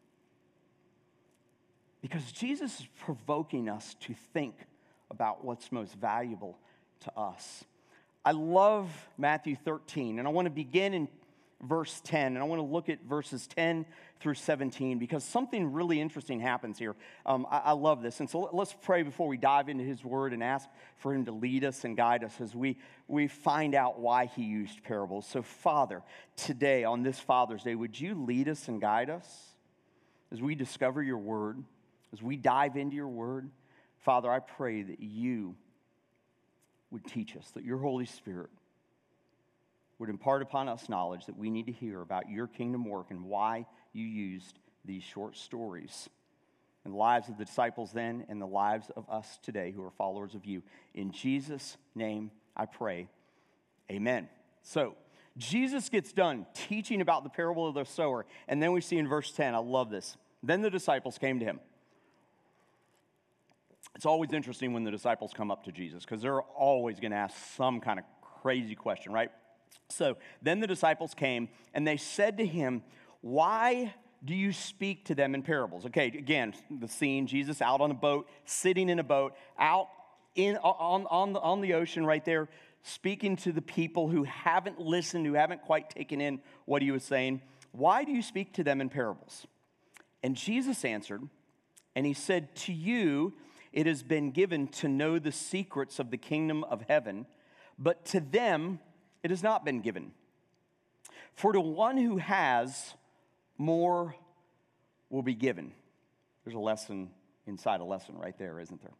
Because 2.00 2.32
Jesus 2.32 2.80
is 2.80 2.86
provoking 3.04 3.68
us 3.68 3.94
to 4.00 4.14
think 4.32 4.54
about 5.10 5.44
what's 5.44 5.70
most 5.70 5.94
valuable 5.94 6.58
to 7.00 7.12
us. 7.16 7.64
I 8.24 8.32
love 8.32 8.88
Matthew 9.18 9.56
13, 9.56 10.18
and 10.18 10.26
I 10.26 10.30
want 10.30 10.46
to 10.46 10.50
begin 10.50 10.94
in 10.94 11.08
verse 11.62 12.00
10, 12.04 12.34
and 12.34 12.38
I 12.38 12.42
want 12.42 12.58
to 12.58 12.66
look 12.66 12.88
at 12.88 13.02
verses 13.04 13.46
10 13.46 13.86
through 14.20 14.34
17 14.34 14.98
because 14.98 15.24
something 15.24 15.72
really 15.72 16.00
interesting 16.00 16.40
happens 16.40 16.78
here. 16.78 16.96
Um, 17.24 17.46
I, 17.50 17.58
I, 17.58 17.72
love 17.72 18.02
this. 18.02 18.20
And 18.20 18.28
so 18.28 18.50
let's 18.52 18.74
pray 18.82 19.02
before 19.02 19.28
we 19.28 19.36
dive 19.36 19.68
into 19.68 19.84
his 19.84 20.04
word 20.04 20.32
and 20.32 20.42
ask 20.42 20.68
for 20.96 21.14
him 21.14 21.24
to 21.26 21.32
lead 21.32 21.64
us 21.64 21.84
and 21.84 21.96
guide 21.96 22.24
us 22.24 22.40
as 22.40 22.54
we, 22.54 22.78
we 23.06 23.28
find 23.28 23.74
out 23.74 24.00
why 24.00 24.26
he 24.26 24.42
used 24.42 24.82
parables. 24.82 25.26
So, 25.26 25.42
Father, 25.42 26.02
today 26.36 26.84
on 26.84 27.02
this 27.02 27.18
Father's 27.18 27.62
Day, 27.62 27.74
would 27.74 27.98
you 27.98 28.14
lead 28.14 28.48
us 28.48 28.68
and 28.68 28.80
guide 28.80 29.10
us 29.10 29.26
as 30.32 30.42
we 30.42 30.54
discover 30.54 31.02
your 31.02 31.18
word, 31.18 31.62
as 32.12 32.22
we 32.22 32.36
dive 32.36 32.76
into 32.76 32.96
your 32.96 33.08
word? 33.08 33.50
Father, 33.98 34.30
I 34.30 34.40
pray 34.40 34.82
that 34.82 35.00
you 35.00 35.54
would 36.90 37.06
teach 37.06 37.36
us, 37.36 37.50
that 37.54 37.64
your 37.64 37.78
Holy 37.78 38.06
Spirit 38.06 38.50
would 40.02 40.10
impart 40.10 40.42
upon 40.42 40.68
us 40.68 40.88
knowledge 40.88 41.26
that 41.26 41.38
we 41.38 41.48
need 41.48 41.64
to 41.64 41.70
hear 41.70 42.00
about 42.00 42.28
your 42.28 42.48
kingdom 42.48 42.84
work 42.84 43.12
and 43.12 43.22
why 43.22 43.64
you 43.92 44.04
used 44.04 44.58
these 44.84 45.04
short 45.04 45.36
stories 45.36 46.08
in 46.84 46.90
the 46.90 46.96
lives 46.96 47.28
of 47.28 47.38
the 47.38 47.44
disciples 47.44 47.92
then 47.92 48.26
and 48.28 48.42
the 48.42 48.46
lives 48.46 48.90
of 48.96 49.08
us 49.08 49.38
today 49.44 49.70
who 49.70 49.80
are 49.80 49.92
followers 49.92 50.34
of 50.34 50.44
you. 50.44 50.60
In 50.92 51.12
Jesus' 51.12 51.76
name 51.94 52.32
I 52.56 52.66
pray. 52.66 53.06
Amen. 53.92 54.28
So, 54.64 54.96
Jesus 55.38 55.88
gets 55.88 56.12
done 56.12 56.46
teaching 56.52 57.00
about 57.00 57.22
the 57.22 57.30
parable 57.30 57.68
of 57.68 57.76
the 57.76 57.84
sower, 57.84 58.26
and 58.48 58.60
then 58.60 58.72
we 58.72 58.80
see 58.80 58.98
in 58.98 59.06
verse 59.06 59.30
10, 59.30 59.54
I 59.54 59.58
love 59.58 59.88
this. 59.88 60.16
Then 60.42 60.62
the 60.62 60.70
disciples 60.70 61.16
came 61.16 61.38
to 61.38 61.44
him. 61.44 61.60
It's 63.94 64.04
always 64.04 64.32
interesting 64.32 64.72
when 64.72 64.82
the 64.82 64.90
disciples 64.90 65.30
come 65.32 65.52
up 65.52 65.62
to 65.66 65.70
Jesus 65.70 66.04
because 66.04 66.22
they're 66.22 66.42
always 66.42 66.98
going 66.98 67.12
to 67.12 67.18
ask 67.18 67.36
some 67.54 67.78
kind 67.78 68.00
of 68.00 68.04
crazy 68.42 68.74
question, 68.74 69.12
right? 69.12 69.30
So 69.88 70.16
then 70.40 70.60
the 70.60 70.66
disciples 70.66 71.14
came 71.14 71.48
and 71.74 71.86
they 71.86 71.96
said 71.96 72.38
to 72.38 72.46
him, 72.46 72.82
Why 73.20 73.94
do 74.24 74.34
you 74.34 74.52
speak 74.52 75.04
to 75.06 75.14
them 75.14 75.34
in 75.34 75.42
parables? 75.42 75.86
Okay, 75.86 76.06
again, 76.06 76.54
the 76.70 76.88
scene 76.88 77.26
Jesus 77.26 77.60
out 77.60 77.80
on 77.80 77.90
a 77.90 77.94
boat, 77.94 78.28
sitting 78.44 78.88
in 78.88 78.98
a 78.98 79.04
boat, 79.04 79.34
out 79.58 79.88
in, 80.34 80.56
on, 80.58 81.06
on, 81.10 81.32
the, 81.32 81.40
on 81.40 81.60
the 81.60 81.74
ocean 81.74 82.06
right 82.06 82.24
there, 82.24 82.48
speaking 82.82 83.36
to 83.36 83.52
the 83.52 83.62
people 83.62 84.08
who 84.08 84.24
haven't 84.24 84.80
listened, 84.80 85.26
who 85.26 85.34
haven't 85.34 85.62
quite 85.62 85.90
taken 85.90 86.20
in 86.20 86.40
what 86.64 86.82
he 86.82 86.90
was 86.90 87.04
saying. 87.04 87.40
Why 87.72 88.04
do 88.04 88.12
you 88.12 88.22
speak 88.22 88.52
to 88.54 88.64
them 88.64 88.80
in 88.80 88.88
parables? 88.88 89.46
And 90.22 90.36
Jesus 90.36 90.84
answered, 90.84 91.22
and 91.94 92.06
he 92.06 92.14
said, 92.14 92.54
To 92.56 92.72
you 92.72 93.34
it 93.72 93.86
has 93.86 94.02
been 94.02 94.30
given 94.30 94.68
to 94.68 94.88
know 94.88 95.18
the 95.18 95.32
secrets 95.32 95.98
of 95.98 96.10
the 96.10 96.16
kingdom 96.16 96.64
of 96.64 96.84
heaven, 96.88 97.26
but 97.78 98.04
to 98.06 98.20
them, 98.20 98.80
it 99.22 99.30
has 99.30 99.42
not 99.42 99.64
been 99.64 99.80
given. 99.80 100.12
For 101.34 101.52
to 101.52 101.60
one 101.60 101.96
who 101.96 102.18
has, 102.18 102.94
more 103.58 104.14
will 105.10 105.22
be 105.22 105.34
given. 105.34 105.72
There's 106.44 106.56
a 106.56 106.60
lesson 106.60 107.10
inside 107.46 107.80
a 107.80 107.84
lesson 107.84 108.16
right 108.18 108.36
there, 108.38 108.58
isn't 108.60 108.82
there? 108.82 108.92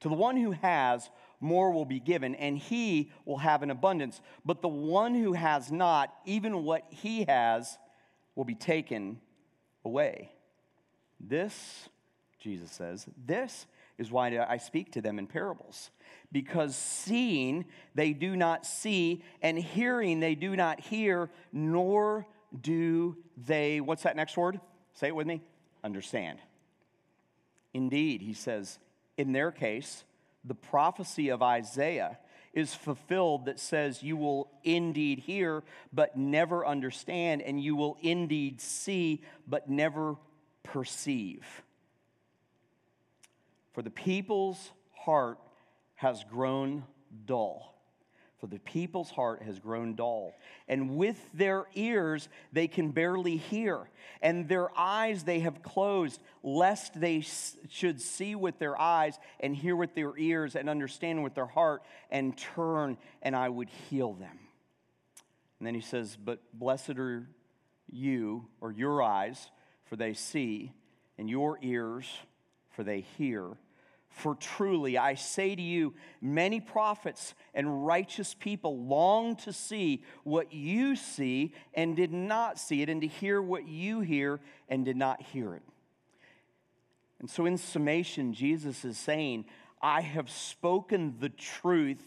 To 0.00 0.08
the 0.08 0.14
one 0.14 0.36
who 0.36 0.52
has, 0.52 1.10
more 1.40 1.72
will 1.72 1.84
be 1.84 2.00
given, 2.00 2.34
and 2.34 2.56
he 2.56 3.10
will 3.26 3.38
have 3.38 3.62
an 3.62 3.70
abundance. 3.70 4.20
But 4.44 4.62
the 4.62 4.68
one 4.68 5.14
who 5.14 5.34
has 5.34 5.70
not, 5.70 6.14
even 6.24 6.64
what 6.64 6.84
he 6.88 7.24
has, 7.24 7.78
will 8.34 8.44
be 8.44 8.54
taken 8.54 9.20
away. 9.84 10.32
This, 11.18 11.88
Jesus 12.38 12.70
says, 12.72 13.06
this 13.26 13.66
is 14.00 14.10
why 14.10 14.36
I 14.48 14.56
speak 14.56 14.92
to 14.92 15.02
them 15.02 15.18
in 15.18 15.26
parables. 15.26 15.90
Because 16.32 16.74
seeing 16.74 17.66
they 17.94 18.12
do 18.12 18.34
not 18.34 18.64
see, 18.64 19.22
and 19.42 19.58
hearing 19.58 20.18
they 20.18 20.34
do 20.34 20.56
not 20.56 20.80
hear, 20.80 21.30
nor 21.52 22.26
do 22.58 23.16
they, 23.36 23.80
what's 23.80 24.02
that 24.04 24.16
next 24.16 24.36
word? 24.36 24.58
Say 24.94 25.08
it 25.08 25.14
with 25.14 25.26
me. 25.26 25.42
Understand. 25.84 26.38
Indeed, 27.74 28.22
he 28.22 28.32
says, 28.32 28.78
in 29.16 29.32
their 29.32 29.52
case, 29.52 30.04
the 30.44 30.54
prophecy 30.54 31.28
of 31.28 31.42
Isaiah 31.42 32.18
is 32.54 32.74
fulfilled 32.74 33.44
that 33.44 33.60
says, 33.60 34.02
You 34.02 34.16
will 34.16 34.50
indeed 34.64 35.18
hear, 35.18 35.62
but 35.92 36.16
never 36.16 36.66
understand, 36.66 37.42
and 37.42 37.62
you 37.62 37.76
will 37.76 37.98
indeed 38.00 38.62
see, 38.62 39.22
but 39.46 39.68
never 39.68 40.16
perceive. 40.62 41.44
For 43.72 43.82
the 43.82 43.90
people's 43.90 44.72
heart 44.92 45.38
has 45.96 46.24
grown 46.24 46.84
dull. 47.26 47.70
For 48.40 48.46
the 48.46 48.58
people's 48.58 49.10
heart 49.10 49.42
has 49.42 49.58
grown 49.58 49.94
dull. 49.94 50.32
And 50.66 50.96
with 50.96 51.18
their 51.34 51.66
ears 51.74 52.28
they 52.52 52.68
can 52.68 52.90
barely 52.90 53.36
hear, 53.36 53.90
and 54.22 54.48
their 54.48 54.70
eyes 54.78 55.24
they 55.24 55.40
have 55.40 55.62
closed, 55.62 56.22
lest 56.42 56.98
they 56.98 57.20
should 57.68 58.00
see 58.00 58.34
with 58.34 58.58
their 58.58 58.80
eyes, 58.80 59.18
and 59.40 59.54
hear 59.54 59.76
with 59.76 59.94
their 59.94 60.16
ears, 60.16 60.56
and 60.56 60.70
understand 60.70 61.22
with 61.22 61.34
their 61.34 61.46
heart, 61.46 61.82
and 62.10 62.36
turn, 62.36 62.96
and 63.20 63.36
I 63.36 63.50
would 63.50 63.68
heal 63.68 64.14
them. 64.14 64.38
And 65.58 65.66
then 65.66 65.74
he 65.74 65.82
says, 65.82 66.16
But 66.16 66.40
blessed 66.54 66.98
are 66.98 67.28
you, 67.90 68.46
or 68.62 68.72
your 68.72 69.02
eyes, 69.02 69.50
for 69.84 69.96
they 69.96 70.14
see, 70.14 70.72
and 71.18 71.28
your 71.28 71.58
ears, 71.60 72.06
for 72.70 72.84
they 72.84 73.00
hear. 73.00 73.56
For 74.10 74.34
truly, 74.34 74.98
I 74.98 75.14
say 75.14 75.54
to 75.54 75.62
you, 75.62 75.94
many 76.20 76.60
prophets 76.60 77.34
and 77.54 77.86
righteous 77.86 78.34
people 78.34 78.84
long 78.84 79.36
to 79.36 79.52
see 79.52 80.02
what 80.24 80.52
you 80.52 80.96
see 80.96 81.54
and 81.74 81.94
did 81.94 82.12
not 82.12 82.58
see 82.58 82.82
it, 82.82 82.88
and 82.88 83.00
to 83.02 83.06
hear 83.06 83.40
what 83.40 83.68
you 83.68 84.00
hear 84.00 84.40
and 84.68 84.84
did 84.84 84.96
not 84.96 85.22
hear 85.22 85.54
it. 85.54 85.62
And 87.20 87.30
so, 87.30 87.46
in 87.46 87.56
summation, 87.56 88.32
Jesus 88.32 88.84
is 88.84 88.98
saying, 88.98 89.44
I 89.80 90.00
have 90.00 90.28
spoken 90.28 91.14
the 91.20 91.28
truth, 91.28 92.04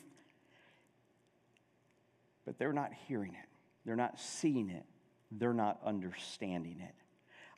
but 2.46 2.60
they're 2.60 2.74
not 2.74 2.92
hearing 3.08 3.32
it, 3.32 3.50
they're 3.86 3.96
not 3.96 4.20
seeing 4.20 4.70
it, 4.70 4.86
they're 5.32 5.54
not 5.54 5.80
understanding 5.86 6.82
it. 6.82 6.96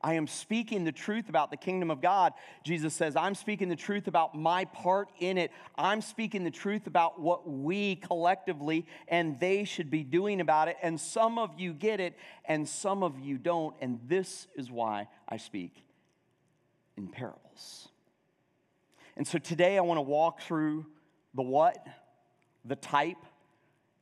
I 0.06 0.14
am 0.14 0.28
speaking 0.28 0.84
the 0.84 0.92
truth 0.92 1.30
about 1.30 1.50
the 1.50 1.58
kingdom 1.58 1.90
of 1.90 2.00
God. 2.00 2.34
Jesus 2.64 2.94
says, 2.94 3.16
I'm 3.16 3.34
speaking 3.34 3.70
the 3.70 3.76
truth 3.76 4.08
about 4.08 4.36
my 4.36 4.66
part 4.66 5.10
in 5.18 5.40
it. 5.40 5.50
I'm 5.80 6.00
speaking 6.00 6.44
the 6.44 6.52
truth 6.52 6.86
about 6.86 7.20
what 7.20 7.50
we 7.50 7.96
collectively 7.96 8.86
and 9.08 9.40
they 9.40 9.64
should 9.64 9.90
be 9.90 10.04
doing 10.04 10.42
about 10.42 10.68
it. 10.68 10.78
And 10.84 11.02
some 11.02 11.40
of 11.40 11.60
you 11.60 11.74
get 11.74 12.00
it 12.00 12.16
and 12.48 12.70
some 12.70 13.02
of 13.02 13.20
you 13.20 13.40
don't. 13.40 13.76
And 13.82 14.00
this 14.06 14.46
is 14.56 14.70
why 14.70 15.08
I 15.28 15.38
speak 15.38 15.84
in 16.98 17.08
parables. 17.08 17.90
And 19.18 19.28
so 19.28 19.40
today 19.40 19.76
I 19.76 19.82
want 19.82 19.98
to 19.98 20.04
walk 20.04 20.42
through 20.42 20.86
the 21.34 21.42
what, 21.42 21.84
the 22.64 22.76
type, 22.76 23.18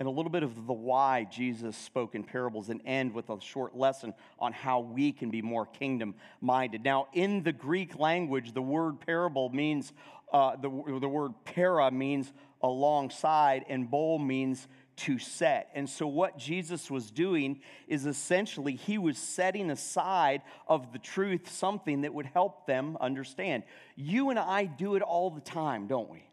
and 0.03 0.09
a 0.09 0.11
little 0.11 0.29
bit 0.29 0.43
of 0.43 0.67
the 0.67 0.73
why 0.73 1.23
Jesus 1.31 1.77
spoke 1.77 2.13
in 2.13 2.25
parables 2.25 2.67
and 2.67 2.81
end 2.83 3.13
with 3.13 3.29
a 3.29 3.39
short 3.39 3.73
lesson 3.73 4.13
on 4.37 4.51
how 4.51 4.81
we 4.81 5.13
can 5.13 5.29
be 5.29 5.41
more 5.41 5.65
kingdom 5.65 6.15
minded. 6.41 6.83
Now, 6.83 7.07
in 7.13 7.41
the 7.41 7.53
Greek 7.53 7.97
language, 7.97 8.51
the 8.51 8.61
word 8.61 8.99
parable 8.99 9.47
means, 9.47 9.93
uh, 10.33 10.57
the, 10.57 10.69
the 10.99 11.07
word 11.07 11.31
para 11.45 11.89
means 11.89 12.33
alongside, 12.61 13.63
and 13.69 13.89
bowl 13.89 14.19
means 14.19 14.67
to 14.97 15.19
set. 15.19 15.69
And 15.73 15.89
so, 15.89 16.05
what 16.05 16.37
Jesus 16.37 16.91
was 16.91 17.09
doing 17.09 17.61
is 17.87 18.05
essentially 18.05 18.75
he 18.75 18.97
was 18.97 19.17
setting 19.17 19.71
aside 19.71 20.41
of 20.67 20.91
the 20.91 20.99
truth 20.99 21.49
something 21.49 22.01
that 22.01 22.13
would 22.13 22.25
help 22.25 22.67
them 22.67 22.97
understand. 22.99 23.63
You 23.95 24.31
and 24.31 24.37
I 24.37 24.65
do 24.65 24.95
it 24.95 25.01
all 25.01 25.29
the 25.29 25.39
time, 25.39 25.87
don't 25.87 26.09
we? 26.09 26.25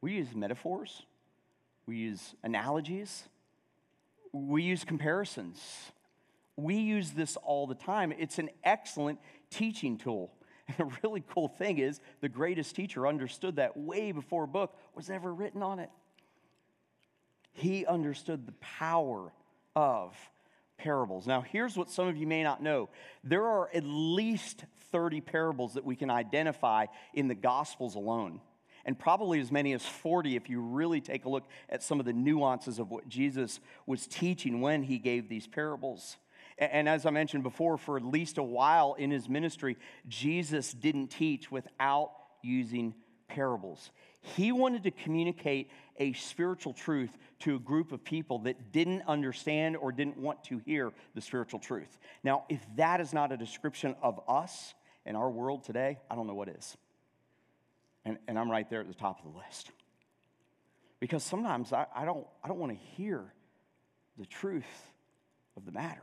We 0.00 0.14
use 0.14 0.34
metaphors 0.34 1.04
we 1.86 1.96
use 1.96 2.34
analogies, 2.42 3.24
we 4.32 4.62
use 4.62 4.84
comparisons. 4.84 5.60
We 6.56 6.76
use 6.76 7.10
this 7.10 7.36
all 7.36 7.66
the 7.66 7.74
time. 7.74 8.12
It's 8.16 8.38
an 8.38 8.50
excellent 8.62 9.18
teaching 9.50 9.98
tool. 9.98 10.32
And 10.66 10.78
the 10.78 10.96
really 11.02 11.22
cool 11.28 11.48
thing 11.48 11.76
is, 11.76 12.00
the 12.22 12.28
greatest 12.30 12.74
teacher 12.74 13.06
understood 13.06 13.56
that 13.56 13.76
way 13.76 14.12
before 14.12 14.44
a 14.44 14.48
book 14.48 14.74
was 14.94 15.10
ever 15.10 15.30
written 15.30 15.62
on 15.62 15.78
it. 15.78 15.90
He 17.52 17.84
understood 17.84 18.46
the 18.46 18.54
power 18.62 19.30
of 19.76 20.16
parables. 20.78 21.26
Now, 21.26 21.42
here's 21.42 21.76
what 21.76 21.90
some 21.90 22.08
of 22.08 22.16
you 22.16 22.26
may 22.26 22.42
not 22.42 22.62
know 22.62 22.88
there 23.22 23.44
are 23.44 23.68
at 23.74 23.84
least 23.84 24.64
30 24.90 25.20
parables 25.20 25.74
that 25.74 25.84
we 25.84 25.96
can 25.96 26.10
identify 26.10 26.86
in 27.12 27.28
the 27.28 27.34
Gospels 27.34 27.94
alone, 27.94 28.40
and 28.84 28.98
probably 28.98 29.40
as 29.40 29.50
many 29.50 29.72
as 29.72 29.84
40 29.84 30.36
if 30.36 30.48
you 30.48 30.60
really 30.60 31.00
take 31.00 31.24
a 31.24 31.28
look 31.28 31.44
at 31.68 31.82
some 31.82 32.00
of 32.00 32.06
the 32.06 32.12
nuances 32.12 32.78
of 32.78 32.90
what 32.90 33.08
Jesus 33.08 33.60
was 33.86 34.06
teaching 34.06 34.60
when 34.60 34.82
he 34.82 34.98
gave 34.98 35.28
these 35.28 35.46
parables. 35.46 36.16
And 36.58 36.88
as 36.88 37.04
I 37.04 37.10
mentioned 37.10 37.42
before, 37.42 37.76
for 37.76 37.96
at 37.96 38.04
least 38.04 38.38
a 38.38 38.42
while 38.42 38.94
in 38.94 39.10
his 39.10 39.28
ministry, 39.28 39.76
Jesus 40.08 40.72
didn't 40.72 41.08
teach 41.08 41.50
without 41.50 42.12
using 42.42 42.94
parables. 43.26 43.90
He 44.20 44.52
wanted 44.52 44.84
to 44.84 44.90
communicate 44.90 45.70
a 45.98 46.12
spiritual 46.12 46.72
truth 46.72 47.10
to 47.40 47.56
a 47.56 47.58
group 47.58 47.92
of 47.92 48.04
people 48.04 48.38
that 48.40 48.72
didn't 48.72 49.02
understand 49.06 49.76
or 49.76 49.92
didn't 49.92 50.16
want 50.16 50.44
to 50.44 50.58
hear 50.58 50.92
the 51.14 51.20
spiritual 51.20 51.58
truth. 51.58 51.98
Now, 52.22 52.44
if 52.48 52.64
that 52.76 53.00
is 53.00 53.12
not 53.12 53.32
a 53.32 53.36
description 53.36 53.96
of 54.02 54.20
us 54.28 54.74
in 55.04 55.16
our 55.16 55.30
world 55.30 55.64
today, 55.64 55.98
I 56.10 56.14
don't 56.14 56.26
know 56.26 56.34
what 56.34 56.48
is. 56.48 56.76
And, 58.04 58.18
and 58.28 58.38
I'm 58.38 58.50
right 58.50 58.68
there 58.68 58.80
at 58.80 58.88
the 58.88 58.94
top 58.94 59.24
of 59.24 59.32
the 59.32 59.38
list. 59.38 59.70
Because 61.00 61.22
sometimes 61.22 61.72
I, 61.72 61.86
I 61.94 62.04
don't, 62.04 62.26
I 62.42 62.48
don't 62.48 62.58
want 62.58 62.72
to 62.72 62.78
hear 62.96 63.22
the 64.18 64.26
truth 64.26 64.64
of 65.56 65.64
the 65.64 65.72
matter. 65.72 66.02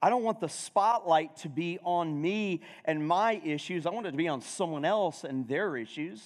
I 0.00 0.10
don't 0.10 0.24
want 0.24 0.40
the 0.40 0.48
spotlight 0.48 1.36
to 1.38 1.48
be 1.48 1.78
on 1.84 2.20
me 2.20 2.60
and 2.84 3.06
my 3.06 3.40
issues. 3.44 3.86
I 3.86 3.90
want 3.90 4.06
it 4.06 4.10
to 4.10 4.16
be 4.16 4.28
on 4.28 4.40
someone 4.40 4.84
else 4.84 5.22
and 5.22 5.46
their 5.46 5.76
issues. 5.76 6.20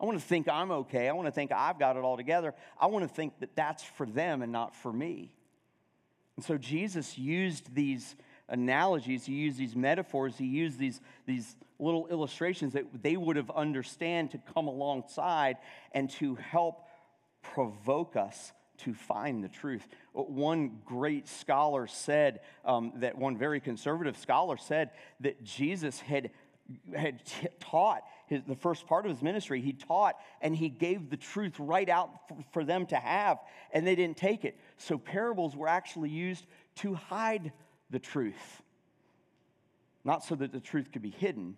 I 0.00 0.04
want 0.04 0.18
to 0.18 0.24
think 0.24 0.48
I'm 0.48 0.70
okay. 0.70 1.08
I 1.08 1.12
want 1.12 1.26
to 1.26 1.32
think 1.32 1.50
I've 1.50 1.78
got 1.80 1.96
it 1.96 2.04
all 2.04 2.16
together. 2.16 2.54
I 2.80 2.86
want 2.86 3.08
to 3.08 3.12
think 3.12 3.40
that 3.40 3.56
that's 3.56 3.82
for 3.82 4.06
them 4.06 4.42
and 4.42 4.52
not 4.52 4.76
for 4.76 4.92
me. 4.92 5.32
And 6.36 6.44
so 6.44 6.56
Jesus 6.56 7.18
used 7.18 7.74
these 7.74 8.14
analogies, 8.48 9.26
he 9.26 9.32
used 9.32 9.58
these 9.58 9.74
metaphors, 9.74 10.38
he 10.38 10.46
used 10.46 10.78
these, 10.78 11.00
these 11.26 11.56
little 11.78 12.06
illustrations 12.08 12.72
that 12.72 12.84
they 13.02 13.16
would 13.16 13.36
have 13.36 13.50
understand 13.50 14.32
to 14.32 14.38
come 14.54 14.66
alongside 14.66 15.56
and 15.92 16.10
to 16.10 16.34
help 16.36 16.82
provoke 17.42 18.16
us 18.16 18.52
to 18.78 18.94
find 18.94 19.42
the 19.42 19.48
truth. 19.48 19.86
One 20.12 20.78
great 20.84 21.28
scholar 21.28 21.86
said, 21.86 22.40
um, 22.64 22.92
that 22.96 23.16
one 23.16 23.36
very 23.36 23.60
conservative 23.60 24.16
scholar 24.16 24.56
said 24.56 24.90
that 25.20 25.42
Jesus 25.42 26.00
had, 26.00 26.30
had 26.96 27.24
t- 27.24 27.48
taught 27.60 28.02
his, 28.26 28.42
the 28.46 28.54
first 28.54 28.86
part 28.86 29.04
of 29.04 29.10
his 29.10 29.22
ministry. 29.22 29.60
He 29.60 29.72
taught 29.72 30.16
and 30.40 30.54
he 30.54 30.68
gave 30.68 31.10
the 31.10 31.16
truth 31.16 31.54
right 31.58 31.88
out 31.88 32.28
for, 32.28 32.36
for 32.52 32.64
them 32.64 32.86
to 32.86 32.96
have, 32.96 33.38
and 33.72 33.86
they 33.86 33.96
didn't 33.96 34.16
take 34.16 34.44
it. 34.44 34.58
So 34.76 34.98
parables 34.98 35.56
were 35.56 35.68
actually 35.68 36.10
used 36.10 36.46
to 36.76 36.94
hide 36.94 37.52
the 37.90 37.98
truth. 37.98 38.62
Not 40.04 40.24
so 40.24 40.36
that 40.36 40.52
the 40.52 40.60
truth 40.60 40.92
could 40.92 41.02
be 41.02 41.10
hidden, 41.10 41.56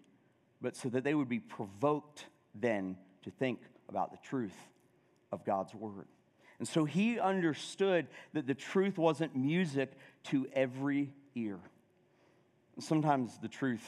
but 0.61 0.77
so 0.77 0.89
that 0.89 1.05
they 1.05 1.15
would 1.15 1.29
be 1.29 1.39
provoked 1.39 2.27
then 2.55 2.97
to 3.23 3.31
think 3.31 3.61
about 3.89 4.13
the 4.13 4.19
truth 4.19 4.57
of 5.33 5.45
God's 5.45 5.75
word. 5.75 6.07
And 6.59 6.69
so 6.69 6.85
he 6.85 7.19
understood 7.19 8.07
that 8.35 8.47
the 8.47 8.55
truth 8.55 8.99
wasn't 8.99 9.35
music 9.35 9.93
to 10.25 10.47
every 10.53 11.13
ear. 11.35 11.59
sometimes 12.79 13.39
the 13.39 13.49
truth 13.49 13.85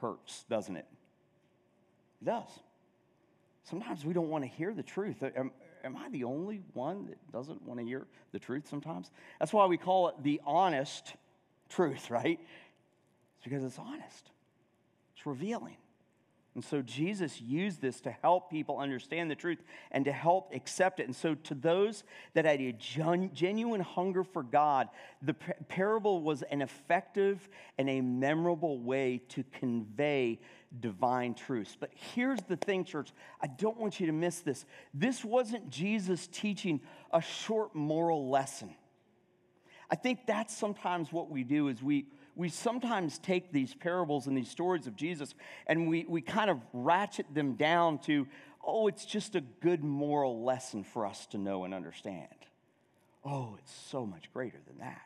hurts, 0.00 0.44
doesn't 0.48 0.76
it? 0.76 0.86
It 2.20 2.26
does. 2.26 2.48
Sometimes 3.64 4.04
we 4.04 4.12
don't 4.12 4.28
want 4.28 4.44
to 4.44 4.48
hear 4.48 4.72
the 4.72 4.82
truth. 4.82 5.22
Uh, 5.22 5.30
am, 5.36 5.50
am 5.84 5.96
I 5.96 6.08
the 6.10 6.24
only 6.24 6.62
one 6.74 7.06
that 7.06 7.32
doesn't 7.32 7.62
want 7.62 7.80
to 7.80 7.86
hear 7.86 8.06
the 8.32 8.38
truth 8.38 8.68
sometimes? 8.68 9.10
That's 9.38 9.52
why 9.52 9.66
we 9.66 9.76
call 9.76 10.08
it 10.08 10.22
the 10.22 10.40
honest 10.46 11.14
truth, 11.68 12.10
right? 12.10 12.38
It's 13.36 13.44
because 13.44 13.64
it's 13.64 13.78
honest, 13.78 14.30
revealing. 15.26 15.76
And 16.56 16.64
so 16.64 16.80
Jesus 16.80 17.38
used 17.38 17.82
this 17.82 18.00
to 18.00 18.10
help 18.10 18.50
people 18.50 18.78
understand 18.78 19.30
the 19.30 19.34
truth 19.34 19.62
and 19.90 20.06
to 20.06 20.12
help 20.12 20.54
accept 20.54 21.00
it. 21.00 21.06
And 21.06 21.14
so, 21.14 21.34
to 21.34 21.54
those 21.54 22.02
that 22.32 22.46
had 22.46 22.62
a 22.62 22.72
genuine 22.72 23.82
hunger 23.82 24.24
for 24.24 24.42
God, 24.42 24.88
the 25.20 25.34
parable 25.34 26.22
was 26.22 26.40
an 26.44 26.62
effective 26.62 27.46
and 27.76 27.90
a 27.90 28.00
memorable 28.00 28.80
way 28.80 29.20
to 29.28 29.44
convey 29.52 30.40
divine 30.80 31.34
truths. 31.34 31.76
But 31.78 31.90
here's 32.14 32.40
the 32.44 32.56
thing, 32.56 32.84
church 32.84 33.12
I 33.42 33.48
don't 33.48 33.76
want 33.76 34.00
you 34.00 34.06
to 34.06 34.12
miss 34.12 34.40
this. 34.40 34.64
This 34.94 35.22
wasn't 35.22 35.68
Jesus 35.68 36.26
teaching 36.26 36.80
a 37.12 37.20
short 37.20 37.74
moral 37.74 38.30
lesson. 38.30 38.74
I 39.90 39.94
think 39.94 40.20
that's 40.26 40.56
sometimes 40.56 41.12
what 41.12 41.30
we 41.30 41.44
do 41.44 41.68
is 41.68 41.82
we 41.82 42.06
we 42.36 42.50
sometimes 42.50 43.18
take 43.18 43.50
these 43.50 43.74
parables 43.74 44.26
and 44.26 44.36
these 44.36 44.50
stories 44.50 44.86
of 44.86 44.94
Jesus 44.94 45.34
and 45.66 45.88
we, 45.88 46.04
we 46.06 46.20
kind 46.20 46.50
of 46.50 46.60
ratchet 46.74 47.26
them 47.34 47.54
down 47.54 47.98
to, 48.00 48.28
oh, 48.64 48.86
it's 48.86 49.06
just 49.06 49.34
a 49.34 49.40
good 49.40 49.82
moral 49.82 50.44
lesson 50.44 50.84
for 50.84 51.06
us 51.06 51.26
to 51.28 51.38
know 51.38 51.64
and 51.64 51.72
understand. 51.72 52.28
Oh, 53.24 53.56
it's 53.58 53.72
so 53.72 54.04
much 54.04 54.30
greater 54.32 54.58
than 54.68 54.78
that. 54.78 55.00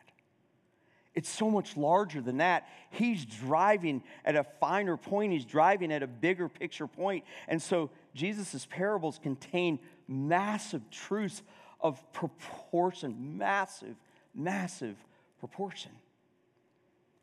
It's 1.15 1.29
so 1.29 1.49
much 1.49 1.75
larger 1.75 2.21
than 2.21 2.37
that. 2.37 2.67
He's 2.89 3.25
driving 3.25 4.03
at 4.23 4.35
a 4.35 4.45
finer 4.59 4.97
point, 4.97 5.33
he's 5.33 5.45
driving 5.45 5.91
at 5.91 6.03
a 6.03 6.07
bigger 6.07 6.47
picture 6.47 6.87
point. 6.87 7.23
And 7.47 7.61
so 7.61 7.89
Jesus' 8.13 8.67
parables 8.69 9.19
contain 9.21 9.79
massive 10.07 10.89
truths 10.89 11.41
of 11.79 12.01
proportion, 12.13 13.37
massive, 13.37 13.95
massive 14.35 14.95
proportion. 15.39 15.91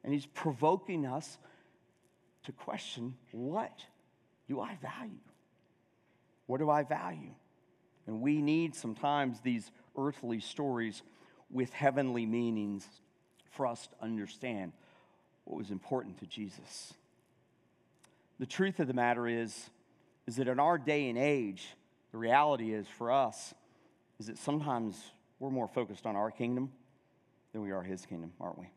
And 0.08 0.14
he's 0.14 0.24
provoking 0.24 1.04
us 1.04 1.36
to 2.44 2.52
question 2.52 3.14
what 3.30 3.84
do 4.48 4.58
I 4.58 4.74
value? 4.80 5.20
What 6.46 6.60
do 6.60 6.70
I 6.70 6.82
value? 6.82 7.34
And 8.06 8.22
we 8.22 8.40
need 8.40 8.74
sometimes 8.74 9.40
these 9.42 9.70
earthly 9.98 10.40
stories 10.40 11.02
with 11.50 11.74
heavenly 11.74 12.24
meanings 12.24 12.88
for 13.50 13.66
us 13.66 13.86
to 13.86 14.02
understand 14.02 14.72
what 15.44 15.58
was 15.58 15.70
important 15.70 16.20
to 16.20 16.26
Jesus. 16.26 16.94
The 18.38 18.46
truth 18.46 18.80
of 18.80 18.86
the 18.86 18.94
matter 18.94 19.28
is, 19.28 19.68
is 20.26 20.36
that 20.36 20.48
in 20.48 20.58
our 20.58 20.78
day 20.78 21.10
and 21.10 21.18
age, 21.18 21.68
the 22.12 22.16
reality 22.16 22.72
is 22.72 22.86
for 22.96 23.12
us, 23.12 23.52
is 24.18 24.28
that 24.28 24.38
sometimes 24.38 24.96
we're 25.38 25.50
more 25.50 25.68
focused 25.68 26.06
on 26.06 26.16
our 26.16 26.30
kingdom 26.30 26.72
than 27.52 27.60
we 27.60 27.72
are 27.72 27.82
his 27.82 28.06
kingdom, 28.06 28.32
aren't 28.40 28.58
we? 28.58 28.70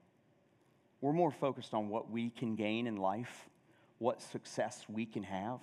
We're 1.02 1.14
more 1.14 1.32
focused 1.32 1.74
on 1.74 1.90
what 1.90 2.12
we 2.12 2.30
can 2.30 2.56
gain 2.56 2.86
in 2.86 2.96
life, 2.96 3.50
what 3.98 4.22
success 4.22 4.86
we 4.88 5.06
can 5.06 5.24
have, 5.24 5.60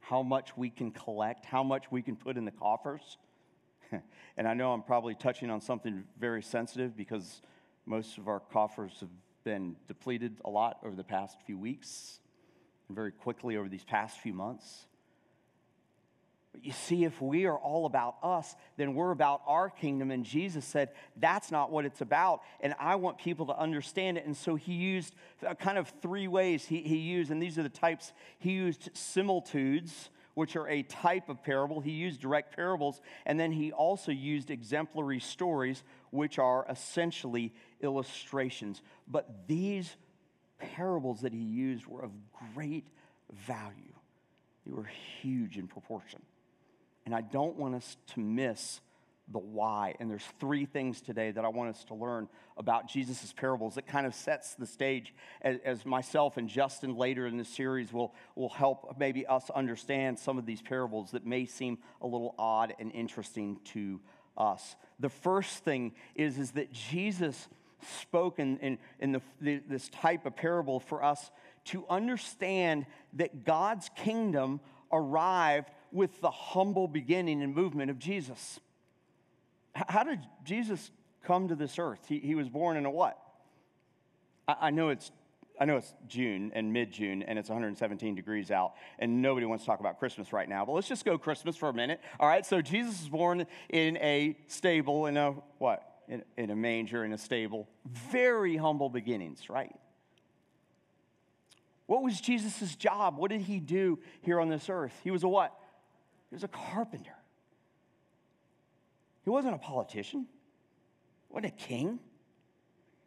how 0.00 0.22
much 0.22 0.56
we 0.56 0.68
can 0.68 0.90
collect, 0.90 1.46
how 1.46 1.62
much 1.62 1.90
we 1.90 2.02
can 2.02 2.14
put 2.14 2.36
in 2.36 2.44
the 2.44 2.50
coffers. 2.50 3.16
and 4.36 4.46
I 4.46 4.54
know 4.54 4.72
I'm 4.72 4.82
probably 4.82 5.14
touching 5.14 5.50
on 5.50 5.60
something 5.60 6.04
very 6.18 6.42
sensitive 6.42 6.96
because 6.96 7.40
most 7.86 8.18
of 8.18 8.28
our 8.28 8.40
coffers 8.40 8.92
have 9.00 9.08
been 9.44 9.76
depleted 9.88 10.36
a 10.44 10.50
lot 10.50 10.78
over 10.84 10.94
the 10.94 11.04
past 11.04 11.38
few 11.46 11.58
weeks 11.58 12.20
and 12.88 12.94
very 12.94 13.12
quickly 13.12 13.56
over 13.56 13.68
these 13.68 13.84
past 13.84 14.18
few 14.18 14.34
months. 14.34 14.86
But 16.52 16.64
you 16.64 16.72
see, 16.72 17.04
if 17.04 17.20
we 17.22 17.46
are 17.46 17.56
all 17.56 17.86
about 17.86 18.16
us, 18.22 18.56
then 18.76 18.94
we're 18.94 19.12
about 19.12 19.42
our 19.46 19.70
kingdom. 19.70 20.10
And 20.10 20.24
Jesus 20.24 20.64
said, 20.64 20.90
that's 21.16 21.52
not 21.52 21.70
what 21.70 21.84
it's 21.84 22.00
about. 22.00 22.42
And 22.60 22.74
I 22.80 22.96
want 22.96 23.18
people 23.18 23.46
to 23.46 23.56
understand 23.56 24.18
it. 24.18 24.26
And 24.26 24.36
so 24.36 24.56
he 24.56 24.72
used 24.72 25.14
uh, 25.46 25.54
kind 25.54 25.78
of 25.78 25.92
three 26.02 26.26
ways 26.26 26.64
he, 26.64 26.82
he 26.82 26.96
used, 26.96 27.30
and 27.30 27.40
these 27.40 27.56
are 27.56 27.62
the 27.62 27.68
types. 27.68 28.12
He 28.40 28.52
used 28.52 28.90
similitudes, 28.94 30.10
which 30.34 30.56
are 30.56 30.68
a 30.68 30.82
type 30.82 31.28
of 31.28 31.42
parable. 31.44 31.80
He 31.80 31.92
used 31.92 32.20
direct 32.20 32.56
parables. 32.56 33.00
And 33.26 33.38
then 33.38 33.52
he 33.52 33.70
also 33.70 34.10
used 34.10 34.50
exemplary 34.50 35.20
stories, 35.20 35.84
which 36.10 36.40
are 36.40 36.66
essentially 36.68 37.54
illustrations. 37.80 38.82
But 39.06 39.46
these 39.46 39.96
parables 40.58 41.20
that 41.20 41.32
he 41.32 41.38
used 41.38 41.86
were 41.86 42.02
of 42.02 42.10
great 42.54 42.86
value, 43.46 43.94
they 44.66 44.72
were 44.72 44.90
huge 45.20 45.56
in 45.56 45.68
proportion. 45.68 46.20
And 47.10 47.16
I 47.16 47.22
don't 47.22 47.56
want 47.56 47.74
us 47.74 47.96
to 48.14 48.20
miss 48.20 48.80
the 49.32 49.40
why. 49.40 49.96
And 49.98 50.08
there's 50.08 50.22
three 50.38 50.64
things 50.64 51.00
today 51.00 51.32
that 51.32 51.44
I 51.44 51.48
want 51.48 51.70
us 51.70 51.82
to 51.86 51.94
learn 51.96 52.28
about 52.56 52.86
Jesus' 52.86 53.32
parables 53.32 53.74
that 53.74 53.88
kind 53.88 54.06
of 54.06 54.14
sets 54.14 54.54
the 54.54 54.64
stage 54.64 55.12
as, 55.42 55.56
as, 55.64 55.84
myself 55.84 56.36
and 56.36 56.48
Justin 56.48 56.94
later 56.94 57.26
in 57.26 57.36
this 57.36 57.48
series 57.48 57.92
will, 57.92 58.14
will 58.36 58.48
help 58.48 58.94
maybe 58.96 59.26
us 59.26 59.50
understand 59.50 60.20
some 60.20 60.38
of 60.38 60.46
these 60.46 60.62
parables 60.62 61.10
that 61.10 61.26
may 61.26 61.46
seem 61.46 61.78
a 62.00 62.06
little 62.06 62.32
odd 62.38 62.74
and 62.78 62.92
interesting 62.92 63.58
to 63.64 64.00
us. 64.36 64.76
The 65.00 65.08
first 65.08 65.64
thing 65.64 65.94
is, 66.14 66.38
is 66.38 66.52
that 66.52 66.72
Jesus 66.72 67.48
spoke 68.02 68.38
in, 68.38 68.56
in, 68.58 68.78
in 69.00 69.10
the, 69.10 69.22
the, 69.40 69.60
this 69.68 69.88
type 69.88 70.26
of 70.26 70.36
parable 70.36 70.78
for 70.78 71.02
us 71.02 71.32
to 71.64 71.84
understand 71.90 72.86
that 73.14 73.44
God's 73.44 73.90
kingdom 73.96 74.60
arrived 74.92 75.70
with 75.92 76.20
the 76.20 76.30
humble 76.30 76.88
beginning 76.88 77.42
and 77.42 77.54
movement 77.54 77.90
of 77.90 77.98
Jesus. 77.98 78.60
How 79.74 80.02
did 80.02 80.20
Jesus 80.44 80.90
come 81.24 81.48
to 81.48 81.54
this 81.54 81.78
earth. 81.78 82.00
He, 82.08 82.18
he 82.18 82.34
was 82.34 82.48
born 82.48 82.76
in 82.76 82.86
a 82.86 82.90
what? 82.90 83.18
I, 84.48 84.56
I 84.60 84.70
know 84.70 84.88
it's 84.90 85.10
I 85.60 85.66
know 85.66 85.76
it's 85.76 85.92
June 86.08 86.52
and 86.54 86.72
mid 86.72 86.90
June 86.90 87.22
and 87.22 87.38
it's 87.38 87.50
117 87.50 88.14
degrees 88.14 88.50
out, 88.50 88.72
and 88.98 89.20
nobody 89.20 89.44
wants 89.44 89.64
to 89.64 89.66
talk 89.66 89.80
about 89.80 89.98
Christmas 89.98 90.32
right 90.32 90.48
now, 90.48 90.64
but 90.64 90.72
let's 90.72 90.88
just 90.88 91.04
go 91.04 91.18
Christmas 91.18 91.54
for 91.54 91.68
a 91.68 91.74
minute. 91.74 92.00
All 92.18 92.26
right, 92.26 92.46
so 92.46 92.62
Jesus 92.62 92.98
was 93.00 93.08
born 93.10 93.46
in 93.68 93.98
a 93.98 94.38
stable, 94.46 95.06
in 95.06 95.18
a 95.18 95.32
what? 95.58 95.86
In, 96.08 96.24
in 96.38 96.50
a 96.50 96.56
manger, 96.56 97.04
in 97.04 97.12
a 97.12 97.18
stable. 97.18 97.68
Very 98.10 98.56
humble 98.56 98.88
beginnings, 98.88 99.50
right? 99.50 99.74
What 101.86 102.02
was 102.02 102.20
Jesus' 102.20 102.74
job? 102.74 103.18
What 103.18 103.30
did 103.30 103.42
he 103.42 103.60
do 103.60 103.98
here 104.22 104.40
on 104.40 104.48
this 104.48 104.70
earth? 104.70 104.98
He 105.04 105.10
was 105.10 105.24
a 105.24 105.28
what? 105.28 105.54
He 106.30 106.36
was 106.36 106.44
a 106.44 106.48
carpenter. 106.48 107.16
He 109.24 109.30
wasn't 109.30 109.54
a 109.54 109.58
politician, 109.58 110.26
he 111.28 111.34
wasn't 111.34 111.52
a 111.52 111.56
king. 111.56 111.98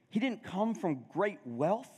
He 0.09 0.19
didn't 0.19 0.43
come 0.43 0.75
from 0.75 1.05
great 1.11 1.39
wealth. 1.43 1.89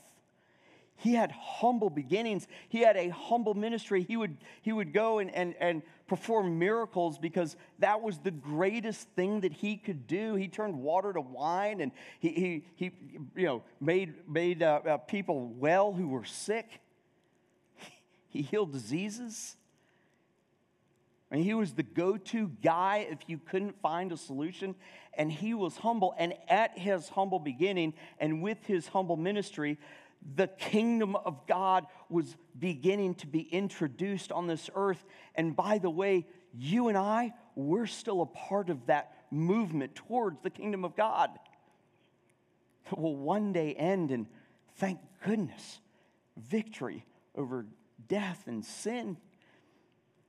He 0.98 1.14
had 1.14 1.32
humble 1.32 1.90
beginnings. 1.90 2.48
He 2.70 2.80
had 2.80 2.96
a 2.96 3.10
humble 3.10 3.54
ministry. 3.54 4.04
He 4.04 4.16
would, 4.16 4.38
he 4.62 4.72
would 4.72 4.94
go 4.94 5.20
and, 5.20 5.30
and, 5.36 5.54
and 5.60 5.82
perform 6.08 6.58
miracles 6.58 7.18
because 7.18 7.58
that 7.80 8.02
was 8.02 8.20
the 8.20 8.32
greatest 8.32 9.10
thing 9.10 9.42
that 9.42 9.52
he 9.52 9.76
could 9.76 10.08
do. 10.08 10.36
He 10.36 10.48
turned 10.48 10.80
water 10.80 11.12
to 11.12 11.20
wine 11.20 11.82
and 11.82 11.92
he, 12.20 12.30
he, 12.30 12.66
he 12.76 12.92
you 13.36 13.46
know, 13.46 13.64
made, 13.82 14.14
made 14.30 14.64
uh, 14.64 14.80
uh, 14.88 14.98
people 14.98 15.50
well 15.58 15.92
who 15.92 16.08
were 16.08 16.26
sick. 16.26 16.80
He 18.30 18.42
healed 18.42 18.74
diseases. 18.74 19.56
And 21.32 21.44
he 21.44 21.54
was 21.54 21.74
the 21.74 21.84
go 21.84 22.18
to 22.18 22.50
guy 22.62 23.08
if 23.10 23.20
you 23.28 23.40
couldn't 23.40 23.82
find 23.82 24.12
a 24.12 24.18
solution. 24.18 24.76
And 25.18 25.32
he 25.32 25.54
was 25.54 25.78
humble. 25.78 26.14
And 26.18 26.34
at 26.48 26.78
his 26.78 27.10
humble 27.10 27.40
beginning 27.40 27.94
and 28.20 28.42
with 28.42 28.64
his 28.66 28.88
humble 28.88 29.18
ministry, 29.18 29.78
the 30.36 30.48
kingdom 30.48 31.16
of 31.16 31.46
God 31.48 31.86
was 32.10 32.36
beginning 32.58 33.16
to 33.16 33.28
be 33.28 33.42
introduced 33.42 34.32
on 34.32 34.48
this 34.48 34.70
earth. 34.76 35.04
And 35.36 35.56
by 35.56 35.78
the 35.78 35.90
way, 35.90 36.26
you 36.58 36.88
and 36.88 36.98
I, 36.98 37.34
we're 37.56 37.86
still 37.86 38.22
a 38.22 38.26
part 38.26 38.70
of 38.70 38.86
that 38.86 39.12
movement 39.32 39.96
towards 39.96 40.42
the 40.42 40.50
kingdom 40.50 40.86
of 40.86 40.96
God. 40.96 41.32
that 42.90 43.00
will 43.00 43.16
one 43.16 43.52
day 43.52 43.74
end, 43.74 44.12
and 44.12 44.28
thank 44.78 45.00
goodness, 45.24 45.80
victory 46.38 47.06
over 47.36 47.66
death 48.08 48.44
and 48.48 48.64
sin, 48.64 49.18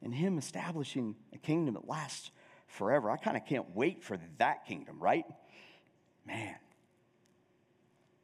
and 0.02 0.14
Him 0.14 0.38
establishing 0.38 1.14
a 1.34 1.38
kingdom 1.38 1.74
that 1.74 1.88
lasts 1.88 2.30
forever. 2.66 3.10
I 3.10 3.16
kind 3.16 3.36
of 3.36 3.44
can't 3.46 3.74
wait 3.74 4.02
for 4.02 4.18
that 4.38 4.66
kingdom, 4.66 4.98
right? 5.00 5.24
Man. 6.26 6.56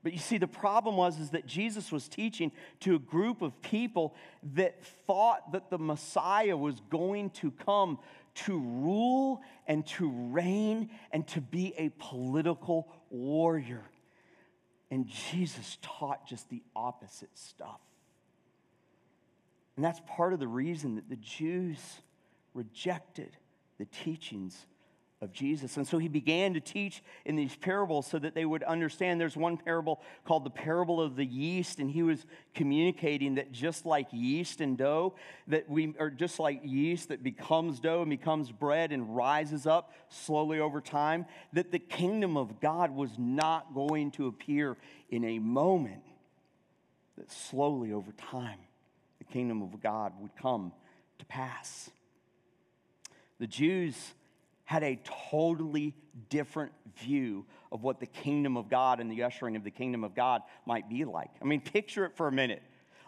But 0.02 0.12
you 0.12 0.18
see, 0.18 0.38
the 0.38 0.48
problem 0.48 0.96
was 0.96 1.20
is 1.20 1.30
that 1.30 1.46
Jesus 1.46 1.92
was 1.92 2.08
teaching 2.08 2.50
to 2.80 2.96
a 2.96 2.98
group 2.98 3.40
of 3.40 3.62
people 3.62 4.14
that 4.54 4.84
thought 5.06 5.52
that 5.52 5.70
the 5.70 5.78
Messiah 5.78 6.56
was 6.56 6.80
going 6.90 7.30
to 7.30 7.52
come 7.52 7.98
to 8.34 8.58
rule 8.58 9.42
and 9.66 9.86
to 9.86 10.10
reign 10.30 10.90
and 11.12 11.26
to 11.28 11.40
be 11.40 11.74
a 11.76 11.90
political 11.98 12.88
warrior. 13.10 13.84
And 14.90 15.06
Jesus 15.06 15.78
taught 15.82 16.26
just 16.26 16.50
the 16.50 16.62
opposite 16.74 17.30
stuff. 17.34 17.80
And 19.76 19.84
that's 19.84 20.00
part 20.06 20.32
of 20.32 20.40
the 20.40 20.48
reason 20.48 20.96
that 20.96 21.08
the 21.08 21.16
Jews 21.16 21.78
rejected 22.54 23.36
the 23.78 23.86
teachings 23.86 24.66
of 25.22 25.32
Jesus. 25.32 25.76
And 25.76 25.86
so 25.86 25.98
he 25.98 26.08
began 26.08 26.52
to 26.54 26.60
teach 26.60 27.00
in 27.24 27.36
these 27.36 27.54
parables 27.54 28.08
so 28.08 28.18
that 28.18 28.34
they 28.34 28.44
would 28.44 28.64
understand. 28.64 29.20
There's 29.20 29.36
one 29.36 29.56
parable 29.56 30.02
called 30.24 30.44
the 30.44 30.50
parable 30.50 31.00
of 31.00 31.14
the 31.14 31.24
yeast, 31.24 31.78
and 31.78 31.88
he 31.88 32.02
was 32.02 32.26
communicating 32.54 33.36
that 33.36 33.52
just 33.52 33.86
like 33.86 34.08
yeast 34.10 34.60
and 34.60 34.76
dough, 34.76 35.14
that 35.46 35.70
we 35.70 35.94
are 36.00 36.10
just 36.10 36.40
like 36.40 36.60
yeast 36.64 37.08
that 37.10 37.22
becomes 37.22 37.78
dough 37.78 38.00
and 38.00 38.10
becomes 38.10 38.50
bread 38.50 38.90
and 38.90 39.14
rises 39.14 39.64
up 39.64 39.94
slowly 40.08 40.58
over 40.58 40.80
time, 40.80 41.24
that 41.52 41.70
the 41.70 41.78
kingdom 41.78 42.36
of 42.36 42.60
God 42.60 42.90
was 42.90 43.12
not 43.16 43.74
going 43.74 44.10
to 44.12 44.26
appear 44.26 44.76
in 45.08 45.24
a 45.24 45.38
moment, 45.38 46.02
that 47.16 47.30
slowly 47.30 47.92
over 47.92 48.10
time, 48.12 48.58
the 49.26 49.32
kingdom 49.32 49.62
of 49.62 49.80
God 49.80 50.12
would 50.20 50.34
come 50.36 50.72
to 51.18 51.24
pass. 51.26 51.90
The 53.38 53.46
Jews 53.46 53.96
had 54.64 54.82
a 54.82 55.00
totally 55.30 55.94
different 56.28 56.72
view 56.98 57.46
of 57.70 57.82
what 57.82 58.00
the 58.00 58.06
kingdom 58.06 58.56
of 58.56 58.68
God 58.68 59.00
and 59.00 59.10
the 59.10 59.22
ushering 59.22 59.54
of 59.54 59.64
the 59.64 59.70
kingdom 59.70 60.02
of 60.02 60.14
God 60.14 60.42
might 60.66 60.88
be 60.88 61.04
like. 61.04 61.30
I 61.40 61.44
mean, 61.44 61.60
picture 61.60 62.04
it 62.04 62.16
for 62.16 62.26
a 62.26 62.32
minute. 62.32 62.62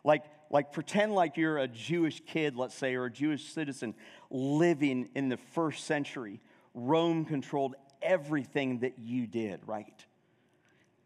Like, 0.05 0.25
like 0.51 0.73
pretend 0.73 1.15
like 1.15 1.37
you're 1.37 1.59
a 1.59 1.67
Jewish 1.69 2.23
kid, 2.27 2.55
let's 2.57 2.75
say, 2.75 2.95
or 2.95 3.07
a 3.07 3.11
Jewish 3.11 3.53
citizen 3.53 3.95
living 4.31 5.09
in 5.15 5.29
the 5.29 5.37
first 5.37 5.85
century. 5.85 6.41
Rome 6.75 7.25
controlled 7.25 7.75
everything 8.03 8.81
that 8.81 8.99
you 8.99 9.27
did, 9.27 9.61
right? 9.67 10.05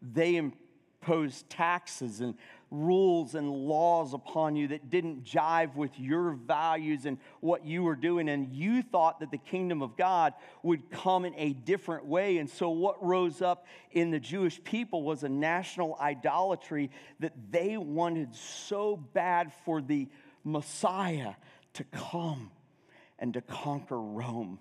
They 0.01 0.35
imposed 0.35 1.49
taxes 1.49 2.21
and 2.21 2.35
rules 2.71 3.35
and 3.35 3.49
laws 3.49 4.13
upon 4.13 4.55
you 4.55 4.67
that 4.69 4.89
didn't 4.89 5.23
jive 5.23 5.75
with 5.75 5.99
your 5.99 6.31
values 6.31 7.05
and 7.05 7.17
what 7.39 7.65
you 7.65 7.83
were 7.83 7.95
doing. 7.95 8.29
And 8.29 8.53
you 8.53 8.81
thought 8.81 9.19
that 9.21 9.31
the 9.31 9.37
kingdom 9.37 9.81
of 9.81 9.97
God 9.97 10.33
would 10.63 10.89
come 10.91 11.25
in 11.25 11.33
a 11.35 11.53
different 11.53 12.05
way. 12.05 12.37
And 12.37 12.49
so, 12.49 12.69
what 12.69 13.03
rose 13.03 13.41
up 13.41 13.65
in 13.91 14.11
the 14.11 14.19
Jewish 14.19 14.63
people 14.63 15.03
was 15.03 15.23
a 15.23 15.29
national 15.29 15.97
idolatry 15.99 16.91
that 17.19 17.33
they 17.51 17.77
wanted 17.77 18.35
so 18.35 18.95
bad 18.97 19.51
for 19.65 19.81
the 19.81 20.07
Messiah 20.43 21.33
to 21.73 21.83
come 21.85 22.51
and 23.17 23.33
to 23.33 23.41
conquer 23.41 23.99
Rome. 23.99 24.59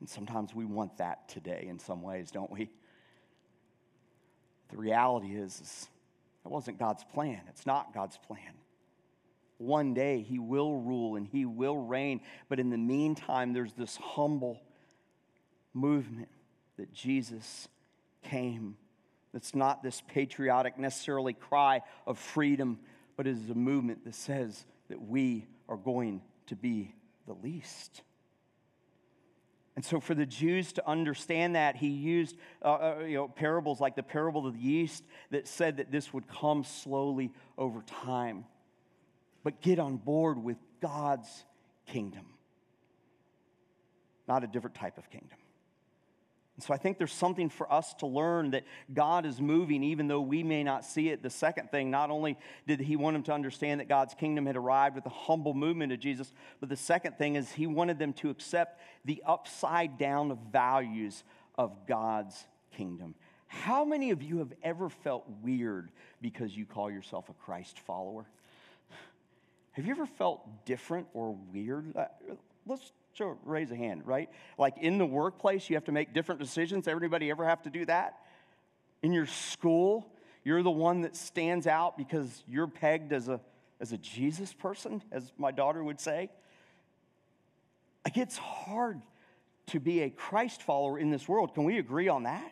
And 0.00 0.08
sometimes 0.08 0.54
we 0.54 0.64
want 0.64 0.96
that 0.98 1.28
today 1.28 1.66
in 1.68 1.78
some 1.78 2.02
ways, 2.02 2.30
don't 2.30 2.50
we? 2.50 2.70
The 4.72 4.78
reality 4.78 5.36
is, 5.36 5.60
is 5.60 5.88
that 6.42 6.48
wasn't 6.48 6.78
God's 6.78 7.04
plan. 7.04 7.42
It's 7.48 7.66
not 7.66 7.94
God's 7.94 8.18
plan. 8.26 8.54
One 9.58 9.94
day 9.94 10.22
he 10.22 10.38
will 10.40 10.74
rule 10.74 11.14
and 11.14 11.26
he 11.26 11.44
will 11.44 11.76
reign, 11.76 12.20
but 12.48 12.58
in 12.58 12.70
the 12.70 12.78
meantime, 12.78 13.52
there's 13.52 13.74
this 13.74 13.96
humble 13.96 14.60
movement 15.72 16.28
that 16.78 16.92
Jesus 16.92 17.68
came. 18.24 18.76
It's 19.34 19.54
not 19.54 19.82
this 19.82 20.02
patriotic, 20.08 20.78
necessarily 20.78 21.32
cry 21.32 21.82
of 22.06 22.18
freedom, 22.18 22.80
but 23.16 23.26
it 23.26 23.36
is 23.36 23.50
a 23.50 23.54
movement 23.54 24.04
that 24.04 24.14
says 24.14 24.64
that 24.88 25.00
we 25.00 25.46
are 25.68 25.76
going 25.76 26.22
to 26.46 26.56
be 26.56 26.94
the 27.26 27.34
least. 27.34 28.02
And 29.74 29.84
so, 29.84 30.00
for 30.00 30.14
the 30.14 30.26
Jews 30.26 30.72
to 30.74 30.86
understand 30.86 31.56
that, 31.56 31.76
he 31.76 31.88
used 31.88 32.36
uh, 32.62 32.74
uh, 32.74 32.98
you 33.06 33.16
know, 33.16 33.28
parables 33.28 33.80
like 33.80 33.96
the 33.96 34.02
parable 34.02 34.46
of 34.46 34.54
the 34.54 34.60
yeast 34.60 35.02
that 35.30 35.48
said 35.48 35.78
that 35.78 35.90
this 35.90 36.12
would 36.12 36.28
come 36.28 36.62
slowly 36.64 37.32
over 37.56 37.82
time. 37.82 38.44
But 39.42 39.62
get 39.62 39.78
on 39.78 39.96
board 39.96 40.42
with 40.42 40.58
God's 40.80 41.44
kingdom, 41.86 42.26
not 44.28 44.44
a 44.44 44.46
different 44.46 44.76
type 44.76 44.98
of 44.98 45.08
kingdom. 45.10 45.38
And 46.56 46.62
so 46.62 46.74
I 46.74 46.76
think 46.76 46.98
there's 46.98 47.12
something 47.12 47.48
for 47.48 47.72
us 47.72 47.94
to 47.94 48.06
learn 48.06 48.50
that 48.50 48.64
God 48.92 49.24
is 49.24 49.40
moving 49.40 49.82
even 49.82 50.06
though 50.06 50.20
we 50.20 50.42
may 50.42 50.62
not 50.62 50.84
see 50.84 51.08
it. 51.08 51.22
The 51.22 51.30
second 51.30 51.70
thing, 51.70 51.90
not 51.90 52.10
only 52.10 52.36
did 52.66 52.80
he 52.80 52.96
want 52.96 53.14
them 53.14 53.22
to 53.24 53.32
understand 53.32 53.80
that 53.80 53.88
God's 53.88 54.12
kingdom 54.14 54.44
had 54.44 54.56
arrived 54.56 54.94
with 54.94 55.04
the 55.04 55.10
humble 55.10 55.54
movement 55.54 55.92
of 55.92 56.00
Jesus, 56.00 56.32
but 56.60 56.68
the 56.68 56.76
second 56.76 57.16
thing 57.16 57.36
is 57.36 57.50
he 57.50 57.66
wanted 57.66 57.98
them 57.98 58.12
to 58.14 58.28
accept 58.28 58.80
the 59.04 59.22
upside 59.26 59.96
down 59.96 60.38
values 60.52 61.24
of 61.56 61.86
God's 61.86 62.46
kingdom. 62.76 63.14
How 63.46 63.84
many 63.84 64.10
of 64.10 64.22
you 64.22 64.38
have 64.38 64.52
ever 64.62 64.88
felt 64.88 65.24
weird 65.42 65.90
because 66.20 66.56
you 66.56 66.66
call 66.66 66.90
yourself 66.90 67.28
a 67.28 67.34
Christ 67.34 67.78
follower? 67.80 68.26
Have 69.72 69.86
you 69.86 69.92
ever 69.92 70.06
felt 70.06 70.66
different 70.66 71.06
or 71.14 71.36
weird? 71.52 71.96
Uh, 71.96 72.06
let's 72.66 72.92
Sure, 73.14 73.36
raise 73.44 73.70
a 73.70 73.76
hand, 73.76 74.06
right? 74.06 74.30
Like 74.58 74.78
in 74.78 74.98
the 74.98 75.06
workplace, 75.06 75.68
you 75.68 75.76
have 75.76 75.84
to 75.84 75.92
make 75.92 76.14
different 76.14 76.40
decisions. 76.40 76.88
Everybody 76.88 77.30
ever 77.30 77.44
have 77.44 77.62
to 77.62 77.70
do 77.70 77.84
that? 77.86 78.18
In 79.02 79.12
your 79.12 79.26
school, 79.26 80.10
you're 80.44 80.62
the 80.62 80.70
one 80.70 81.02
that 81.02 81.14
stands 81.16 81.66
out 81.66 81.98
because 81.98 82.42
you're 82.48 82.66
pegged 82.66 83.12
as 83.12 83.28
a, 83.28 83.40
as 83.80 83.92
a 83.92 83.98
Jesus 83.98 84.52
person, 84.52 85.02
as 85.12 85.30
my 85.36 85.50
daughter 85.50 85.84
would 85.84 86.00
say. 86.00 86.30
Like 88.04 88.16
it's 88.16 88.38
hard 88.38 89.02
to 89.68 89.80
be 89.80 90.00
a 90.00 90.10
Christ 90.10 90.62
follower 90.62 90.98
in 90.98 91.10
this 91.10 91.28
world. 91.28 91.54
Can 91.54 91.64
we 91.64 91.78
agree 91.78 92.08
on 92.08 92.24
that? 92.24 92.50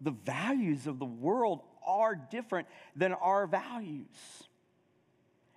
The 0.00 0.12
values 0.12 0.86
of 0.86 0.98
the 0.98 1.04
world 1.06 1.60
are 1.86 2.14
different 2.14 2.68
than 2.94 3.12
our 3.12 3.46
values. 3.46 4.06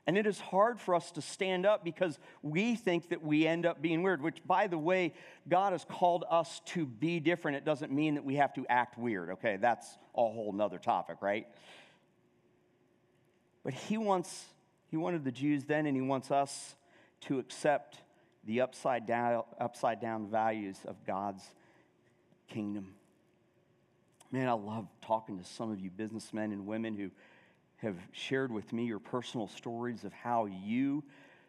And 0.05 0.17
it 0.17 0.27
is 0.27 0.39
hard 0.39 0.81
for 0.81 0.95
us 0.95 1.11
to 1.11 1.21
stand 1.21 1.65
up 1.65 1.83
because 1.83 2.19
we 2.41 2.75
think 2.75 3.09
that 3.09 3.23
we 3.23 3.47
end 3.47 3.65
up 3.65 3.81
being 3.81 4.03
weird, 4.03 4.21
which, 4.21 4.45
by 4.45 4.67
the 4.67 4.77
way, 4.77 5.13
God 5.47 5.71
has 5.71 5.85
called 5.85 6.25
us 6.29 6.61
to 6.67 6.85
be 6.85 7.21
different. 7.21 7.55
It 7.55 7.63
doesn't 7.63 7.91
mean 7.91 8.15
that 8.15 8.25
we 8.25 8.35
have 8.35 8.53
to 8.55 8.65
act 8.67 8.97
weird, 8.97 9.29
okay? 9.31 9.57
That's 9.57 9.87
a 10.13 10.21
whole 10.21 10.51
nother 10.51 10.77
topic, 10.77 11.17
right? 11.21 11.47
But 13.63 13.73
He 13.73 13.97
wants, 13.97 14.45
He 14.91 14.97
wanted 14.97 15.23
the 15.23 15.31
Jews 15.31 15.63
then, 15.63 15.85
and 15.85 15.95
He 15.95 16.01
wants 16.01 16.31
us 16.31 16.75
to 17.21 17.39
accept 17.39 17.99
the 18.43 18.59
upside 18.59 19.07
down, 19.07 19.43
upside 19.57 20.01
down 20.01 20.27
values 20.27 20.79
of 20.85 21.05
God's 21.05 21.43
kingdom. 22.49 22.95
Man, 24.33 24.49
I 24.49 24.53
love 24.53 24.87
talking 25.01 25.37
to 25.37 25.45
some 25.45 25.71
of 25.71 25.79
you 25.79 25.89
businessmen 25.89 26.51
and 26.51 26.65
women 26.65 26.97
who 26.97 27.09
have 27.83 27.97
shared 28.11 28.51
with 28.51 28.73
me 28.73 28.85
your 28.85 28.99
personal 28.99 29.47
stories 29.47 30.03
of 30.03 30.11
how 30.11 30.45
you 30.45 31.03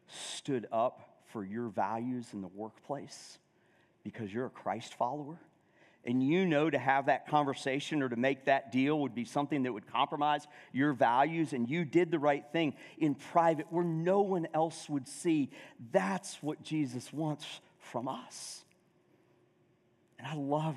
stood 0.06 0.66
up 0.70 1.00
for 1.32 1.44
your 1.44 1.68
values 1.68 2.26
in 2.32 2.42
the 2.42 2.48
workplace 2.48 3.38
because 4.04 4.32
you're 4.32 4.46
a 4.46 4.50
Christ 4.50 4.94
follower. 4.94 5.38
And 6.04 6.22
you 6.22 6.44
know 6.44 6.68
to 6.68 6.78
have 6.78 7.06
that 7.06 7.26
conversation 7.28 8.02
or 8.02 8.10
to 8.10 8.16
make 8.16 8.44
that 8.44 8.70
deal 8.70 9.00
would 9.00 9.14
be 9.14 9.24
something 9.24 9.62
that 9.62 9.72
would 9.72 9.90
compromise 9.90 10.46
your 10.70 10.92
values, 10.92 11.54
and 11.54 11.68
you 11.68 11.86
did 11.86 12.10
the 12.10 12.18
right 12.18 12.44
thing 12.52 12.74
in 12.98 13.14
private 13.14 13.66
where 13.70 13.84
no 13.84 14.20
one 14.20 14.46
else 14.52 14.86
would 14.90 15.08
see. 15.08 15.50
That's 15.92 16.36
what 16.42 16.62
Jesus 16.62 17.10
wants 17.10 17.46
from 17.78 18.06
us. 18.06 18.64
And 20.18 20.28
I 20.28 20.34
love 20.34 20.76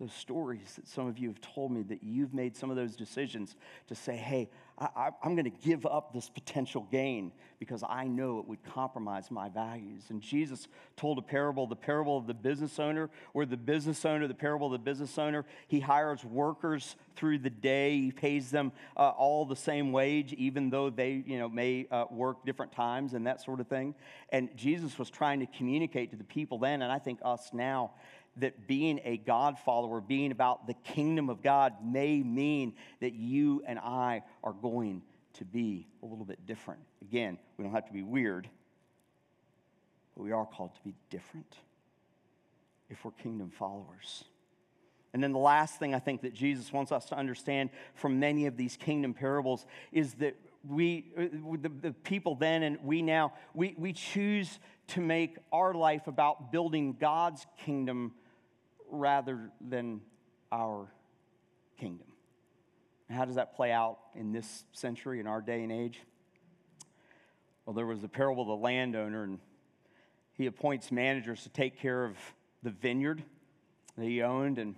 those 0.00 0.12
stories 0.12 0.74
that 0.76 0.86
some 0.86 1.06
of 1.06 1.18
you 1.18 1.28
have 1.28 1.40
told 1.40 1.72
me 1.72 1.82
that 1.84 2.02
you've 2.02 2.34
made 2.34 2.54
some 2.56 2.70
of 2.70 2.76
those 2.76 2.96
decisions 2.96 3.56
to 3.88 3.94
say, 3.94 4.16
hey, 4.16 4.50
I, 4.78 5.10
am 5.24 5.34
going 5.34 5.44
to 5.44 5.66
give 5.66 5.86
up 5.86 6.12
this 6.12 6.28
potential 6.28 6.86
gain 6.90 7.32
because 7.58 7.82
I 7.88 8.04
know 8.04 8.38
it 8.40 8.46
would 8.46 8.62
compromise 8.62 9.30
my 9.30 9.48
values. 9.48 10.04
And 10.10 10.20
Jesus 10.20 10.68
told 10.96 11.16
a 11.16 11.22
parable, 11.22 11.66
the 11.66 11.74
parable 11.74 12.18
of 12.18 12.26
the 12.26 12.34
business 12.34 12.78
owner, 12.78 13.08
where 13.32 13.46
the 13.46 13.56
business 13.56 14.04
owner, 14.04 14.28
the 14.28 14.34
parable 14.34 14.66
of 14.66 14.72
the 14.72 14.78
business 14.78 15.16
owner, 15.16 15.46
he 15.66 15.80
hires 15.80 16.22
workers 16.26 16.96
through 17.16 17.38
the 17.38 17.48
day. 17.48 17.98
He 17.98 18.12
pays 18.12 18.50
them 18.50 18.70
uh, 18.98 19.08
all 19.08 19.46
the 19.46 19.56
same 19.56 19.92
wage, 19.92 20.34
even 20.34 20.68
though 20.68 20.90
they, 20.90 21.22
you 21.26 21.38
know, 21.38 21.48
may 21.48 21.86
uh, 21.90 22.04
work 22.10 22.44
different 22.44 22.72
times 22.72 23.14
and 23.14 23.26
that 23.26 23.40
sort 23.40 23.60
of 23.60 23.68
thing. 23.68 23.94
And 24.28 24.54
Jesus 24.56 24.98
was 24.98 25.08
trying 25.08 25.40
to 25.40 25.46
communicate 25.46 26.10
to 26.10 26.16
the 26.16 26.24
people 26.24 26.58
then, 26.58 26.82
and 26.82 26.92
I 26.92 26.98
think 26.98 27.20
us 27.24 27.48
now, 27.54 27.92
that 28.38 28.66
being 28.66 29.00
a 29.04 29.16
God 29.16 29.58
follower, 29.58 30.00
being 30.00 30.30
about 30.30 30.66
the 30.66 30.74
kingdom 30.74 31.30
of 31.30 31.42
God, 31.42 31.74
may 31.84 32.22
mean 32.22 32.74
that 33.00 33.14
you 33.14 33.62
and 33.66 33.78
I 33.78 34.22
are 34.44 34.52
going 34.52 35.02
to 35.34 35.44
be 35.44 35.86
a 36.02 36.06
little 36.06 36.24
bit 36.24 36.46
different. 36.46 36.80
Again, 37.02 37.38
we 37.56 37.64
don't 37.64 37.72
have 37.72 37.86
to 37.86 37.92
be 37.92 38.02
weird, 38.02 38.48
but 40.16 40.24
we 40.24 40.32
are 40.32 40.46
called 40.46 40.74
to 40.74 40.80
be 40.82 40.94
different 41.10 41.56
if 42.88 43.04
we're 43.04 43.10
kingdom 43.12 43.50
followers. 43.50 44.24
And 45.12 45.22
then 45.22 45.32
the 45.32 45.38
last 45.38 45.78
thing 45.78 45.94
I 45.94 45.98
think 45.98 46.22
that 46.22 46.34
Jesus 46.34 46.72
wants 46.72 46.92
us 46.92 47.06
to 47.06 47.16
understand 47.16 47.70
from 47.94 48.20
many 48.20 48.46
of 48.46 48.56
these 48.56 48.76
kingdom 48.76 49.14
parables 49.14 49.64
is 49.90 50.14
that 50.14 50.36
we, 50.68 51.06
the, 51.16 51.68
the 51.68 51.92
people 51.92 52.34
then 52.34 52.62
and 52.62 52.78
we 52.82 53.00
now, 53.02 53.32
we, 53.54 53.74
we 53.78 53.92
choose 53.92 54.58
to 54.88 55.00
make 55.00 55.36
our 55.52 55.72
life 55.72 56.06
about 56.06 56.52
building 56.52 56.96
God's 56.98 57.46
kingdom 57.64 58.12
rather 58.90 59.50
than 59.60 60.00
our 60.52 60.88
kingdom. 61.78 62.06
how 63.10 63.24
does 63.24 63.36
that 63.36 63.54
play 63.54 63.70
out 63.70 63.98
in 64.14 64.32
this 64.32 64.64
century, 64.72 65.20
in 65.20 65.26
our 65.26 65.40
day 65.40 65.62
and 65.62 65.70
age? 65.70 66.00
Well, 67.64 67.74
there 67.74 67.86
was 67.86 68.00
the 68.00 68.08
parable 68.08 68.42
of 68.42 68.48
the 68.48 68.56
landowner, 68.56 69.24
and 69.24 69.38
he 70.34 70.46
appoints 70.46 70.90
managers 70.90 71.42
to 71.42 71.48
take 71.48 71.78
care 71.78 72.04
of 72.04 72.16
the 72.62 72.70
vineyard 72.70 73.22
that 73.96 74.04
he 74.04 74.22
owned. 74.22 74.58
And 74.58 74.76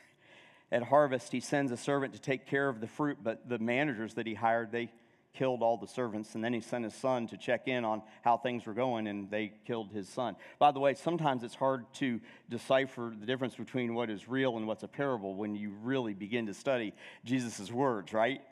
at 0.72 0.82
harvest, 0.84 1.32
he 1.32 1.40
sends 1.40 1.72
a 1.72 1.76
servant 1.76 2.14
to 2.14 2.20
take 2.20 2.46
care 2.46 2.68
of 2.68 2.80
the 2.80 2.86
fruit, 2.86 3.18
but 3.22 3.48
the 3.48 3.58
managers 3.58 4.14
that 4.14 4.26
he 4.26 4.34
hired, 4.34 4.72
they 4.72 4.90
killed 5.34 5.62
all 5.62 5.76
the 5.76 5.86
servants, 5.86 6.34
and 6.34 6.44
then 6.44 6.52
he 6.52 6.60
sent 6.60 6.84
his 6.84 6.94
son 6.94 7.26
to 7.28 7.36
check 7.36 7.66
in 7.66 7.84
on 7.84 8.02
how 8.22 8.36
things 8.36 8.66
were 8.66 8.74
going, 8.74 9.06
and 9.06 9.30
they 9.30 9.52
killed 9.66 9.90
his 9.90 10.08
son. 10.08 10.36
By 10.58 10.72
the 10.72 10.80
way, 10.80 10.94
sometimes 10.94 11.42
it's 11.42 11.54
hard 11.54 11.84
to 11.94 12.20
decipher 12.50 13.12
the 13.18 13.26
difference 13.26 13.54
between 13.54 13.94
what 13.94 14.10
is 14.10 14.28
real 14.28 14.56
and 14.56 14.66
what's 14.66 14.82
a 14.82 14.88
parable 14.88 15.34
when 15.34 15.54
you 15.54 15.72
really 15.82 16.14
begin 16.14 16.46
to 16.46 16.54
study 16.54 16.92
Jesus' 17.24 17.70
words, 17.70 18.12
right? 18.12 18.42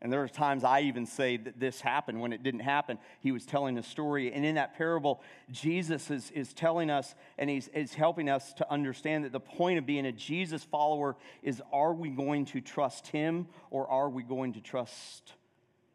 And 0.00 0.12
there 0.12 0.22
are 0.22 0.28
times 0.28 0.62
I 0.62 0.82
even 0.82 1.06
say 1.06 1.38
that 1.38 1.58
this 1.58 1.80
happened 1.80 2.20
when 2.20 2.32
it 2.32 2.44
didn't 2.44 2.60
happen. 2.60 2.98
He 3.20 3.32
was 3.32 3.44
telling 3.44 3.76
a 3.78 3.82
story. 3.82 4.32
And 4.32 4.44
in 4.44 4.54
that 4.54 4.76
parable, 4.76 5.20
Jesus 5.50 6.08
is, 6.08 6.30
is 6.30 6.52
telling 6.52 6.88
us 6.88 7.16
and 7.36 7.50
he's, 7.50 7.66
is 7.68 7.94
helping 7.94 8.28
us 8.28 8.52
to 8.54 8.72
understand 8.72 9.24
that 9.24 9.32
the 9.32 9.40
point 9.40 9.78
of 9.78 9.86
being 9.86 10.06
a 10.06 10.12
Jesus 10.12 10.62
follower 10.62 11.16
is 11.42 11.60
are 11.72 11.92
we 11.92 12.10
going 12.10 12.44
to 12.46 12.60
trust 12.60 13.08
him 13.08 13.48
or 13.70 13.88
are 13.88 14.08
we 14.08 14.22
going 14.22 14.52
to 14.52 14.60
trust 14.60 15.32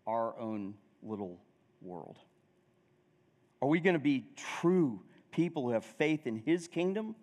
our 0.06 0.38
own 0.40 0.76
little 1.02 1.40
world? 1.82 2.18
Are 3.62 3.68
we 3.68 3.80
going 3.80 3.94
to 3.94 4.00
be 4.00 4.26
true 4.60 5.02
people 5.32 5.64
who 5.64 5.70
have 5.72 5.86
faith 5.86 6.28
in 6.28 6.36
His 6.36 6.68
kingdom? 6.68 7.16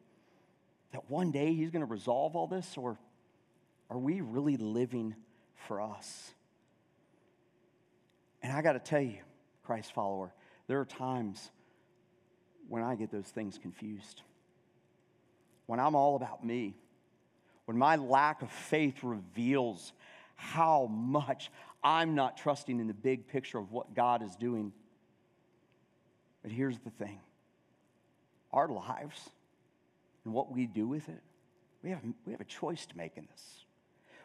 That 0.93 1.11
one 1.11 1.31
day 1.31 1.53
He's 1.53 1.71
going 1.71 1.87
to 1.87 1.91
resolve 1.91 2.37
all 2.37 2.47
this? 2.47 2.77
Or 2.77 2.99
are 3.91 3.99
we 3.99 4.21
really 4.21 4.57
living 4.57 5.15
for 5.67 5.81
us? 5.81 6.33
And 8.43 8.53
I 8.53 8.63
got 8.63 8.73
to 8.73 8.79
tell 8.79 9.03
you, 9.03 9.19
Christ 9.65 9.93
follower, 9.93 10.33
there 10.67 10.81
are 10.81 10.87
times 10.87 11.51
when 12.69 12.83
I 12.83 12.95
get 12.95 13.11
those 13.11 13.27
things 13.27 13.59
confused. 13.59 14.23
When 15.67 15.79
I'm 15.79 15.95
all 15.95 16.17
about 16.17 16.45
me, 16.45 16.75
when 17.67 17.77
my 17.77 17.97
lack 17.97 18.43
of 18.43 18.51
faith 18.51 19.03
reveals 19.03 19.93
how 20.37 20.87
much 20.87 21.51
I'm 21.83 22.15
not 22.15 22.37
trusting 22.37 22.79
in 22.79 22.87
the 22.87 22.95
big 22.95 23.27
picture 23.29 23.59
of 23.59 23.73
what 23.73 23.95
God 23.95 24.23
is 24.23 24.37
doing. 24.37 24.73
But 26.43 26.53
here's 26.53 26.79
the 26.79 26.91
thing 26.91 27.21
our 28.53 28.69
lives 28.69 29.31
and 30.25 30.35
what 30.35 30.53
we 30.53 30.67
do 30.67 30.87
with 30.87 31.09
it, 31.09 31.23
we 31.83 31.91
have, 31.91 32.01
we 32.27 32.33
have 32.33 32.41
a 32.41 32.45
choice 32.47 32.87
to 32.87 32.97
make 32.97 33.17
in 33.17 33.27
this. 33.31 33.65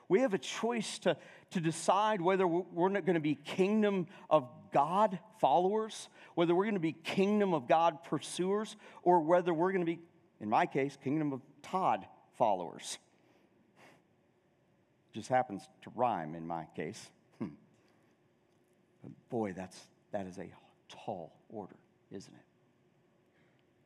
We 0.08 0.22
have 0.22 0.34
a 0.34 0.39
choice 0.39 1.00
to, 1.00 1.18
to 1.52 1.60
decide 1.60 2.22
whether 2.22 2.46
we're 2.46 2.89
not 2.89 3.06
going 3.06 3.15
to 3.15 3.20
be 3.20 3.36
kingdom 3.36 4.06
of 4.30 4.48
God 4.72 5.18
followers, 5.39 6.10
whether 6.36 6.54
we're 6.54 6.65
going 6.65 6.76
to 6.76 6.80
be 6.80 6.94
kingdom 6.94 7.54
of 7.56 7.68
God 7.68 8.04
pursuers, 8.04 8.76
or 9.02 9.22
whether 9.22 9.52
we're 9.52 9.72
going 9.72 9.86
to 9.86 9.91
be, 9.91 10.00
in 10.39 10.50
my 10.50 10.68
case, 10.68 10.96
kingdom 11.04 11.34
of 11.34 11.41
Todd 11.63 12.06
followers. 12.38 13.00
Just 15.12 15.30
happens 15.30 15.68
to 15.84 15.91
rhyme 15.96 16.36
in 16.36 16.46
my 16.46 16.65
case. 16.76 17.10
Boy, 19.30 19.54
that's, 19.54 19.80
that 20.12 20.26
is 20.28 20.38
a 20.38 20.50
tall 20.89 21.34
order, 21.50 21.76
isn't 22.12 22.34
it? 22.34 22.46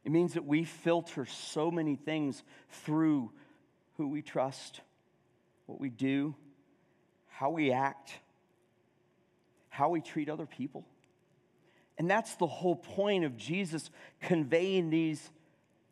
It 0.06 0.12
means 0.12 0.34
that 0.34 0.46
we 0.46 0.64
filter 0.64 1.26
so 1.26 1.70
many 1.72 1.96
things 1.96 2.44
through 2.70 3.32
who 3.98 4.08
we 4.08 4.22
trust, 4.22 4.82
what 5.66 5.80
we 5.80 5.90
do, 5.90 6.36
how 7.28 7.50
we 7.50 7.72
act, 7.72 8.14
how 9.70 9.90
we 9.90 10.02
treat 10.02 10.30
other 10.30 10.46
people. 10.46 10.86
And 11.98 12.10
that's 12.10 12.36
the 12.36 12.48
whole 12.48 12.78
point 12.78 13.26
of 13.26 13.36
Jesus 13.36 13.90
conveying 14.22 14.90
these 14.90 15.30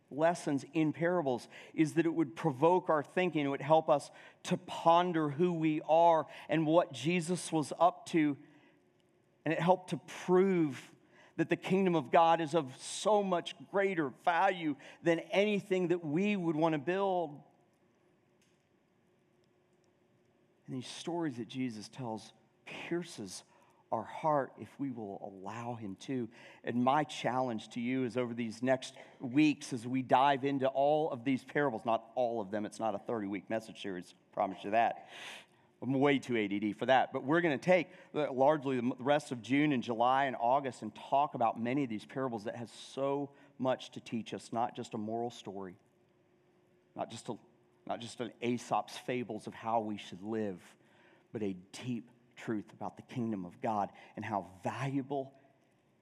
lessons 0.10 0.66
in 0.74 0.94
parables 0.94 1.48
is 1.74 1.94
that 1.94 2.06
it 2.06 2.14
would 2.14 2.36
provoke 2.36 2.90
our 2.90 3.04
thinking, 3.04 3.46
it 3.46 3.50
would 3.50 3.62
help 3.62 3.90
us 3.90 4.10
to 4.44 4.58
ponder 4.58 5.30
who 5.30 5.54
we 5.54 5.82
are 5.88 6.26
and 6.48 6.66
what 6.66 6.94
Jesus 6.94 7.52
was 7.52 7.74
up 7.80 8.06
to. 8.08 8.38
And 9.48 9.54
it 9.54 9.62
helped 9.62 9.92
to 9.92 9.98
prove 10.26 10.78
that 11.38 11.48
the 11.48 11.56
kingdom 11.56 11.96
of 11.96 12.12
God 12.12 12.42
is 12.42 12.54
of 12.54 12.70
so 12.78 13.24
much 13.24 13.56
greater 13.72 14.12
value 14.26 14.76
than 15.04 15.20
anything 15.32 15.88
that 15.88 16.04
we 16.04 16.36
would 16.36 16.58
want 16.58 16.74
to 16.74 16.80
build. 16.80 17.40
And 20.68 20.76
these 20.76 20.86
stories 20.86 21.38
that 21.38 21.48
Jesus 21.48 21.88
tells 21.88 22.34
pierces 22.66 23.46
our 23.90 24.04
heart 24.04 24.52
if 24.60 24.68
we 24.80 24.92
will 24.92 25.42
allow 25.42 25.76
Him 25.76 25.96
to. 26.02 26.28
And 26.66 26.84
my 26.84 27.06
challenge 27.06 27.70
to 27.70 27.80
you 27.80 28.04
is 28.04 28.18
over 28.18 28.34
these 28.34 28.62
next 28.62 28.96
weeks 29.22 29.72
as 29.72 29.88
we 29.88 30.02
dive 30.02 30.44
into 30.44 30.68
all 30.68 31.10
of 31.10 31.24
these 31.24 31.46
parables, 31.46 31.84
not 31.86 32.04
all 32.16 32.42
of 32.42 32.52
them, 32.52 32.66
it's 32.66 32.82
not 32.82 32.96
a 32.96 33.00
30 33.00 33.28
week 33.28 33.50
message 33.50 33.82
series, 33.82 34.14
promise 34.34 34.58
you 34.66 34.72
that. 34.72 35.08
I'm 35.82 35.94
way 35.94 36.18
too 36.18 36.38
ADD 36.38 36.78
for 36.78 36.88
that. 36.88 37.14
But 37.14 37.24
we're 37.24 37.42
going 37.42 37.58
to 37.58 37.64
take 37.64 37.88
largely 38.14 38.80
the 38.80 38.92
rest 39.00 39.32
of 39.32 39.42
June 39.42 39.72
and 39.72 39.84
July 39.84 40.26
and 40.26 40.36
August 40.40 40.82
and 40.82 40.92
talk 41.10 41.36
about 41.36 41.62
many 41.62 41.84
of 41.84 41.90
these 41.90 42.06
parables 42.06 42.46
that 42.46 42.56
has 42.56 42.72
so 42.94 43.30
much 43.60 43.92
to 43.92 44.00
teach 44.00 44.34
us, 44.34 44.50
not 44.52 44.76
just 44.76 44.94
a 44.94 44.98
moral 44.98 45.30
story, 45.30 45.76
not 46.96 47.12
just, 47.12 47.30
a, 47.30 47.36
not 47.86 48.00
just 48.02 48.20
an 48.22 48.32
Aesop's 48.42 48.98
fables 48.98 49.46
of 49.46 49.54
how 49.54 49.80
we 49.80 49.98
should 49.98 50.22
live, 50.24 50.60
but 51.32 51.44
a 51.44 51.56
deep 51.86 52.10
truth 52.36 52.66
about 52.74 52.96
the 52.96 53.04
kingdom 53.04 53.46
of 53.46 53.60
God 53.62 53.90
and 54.16 54.26
how 54.26 54.48
valuable 54.64 55.34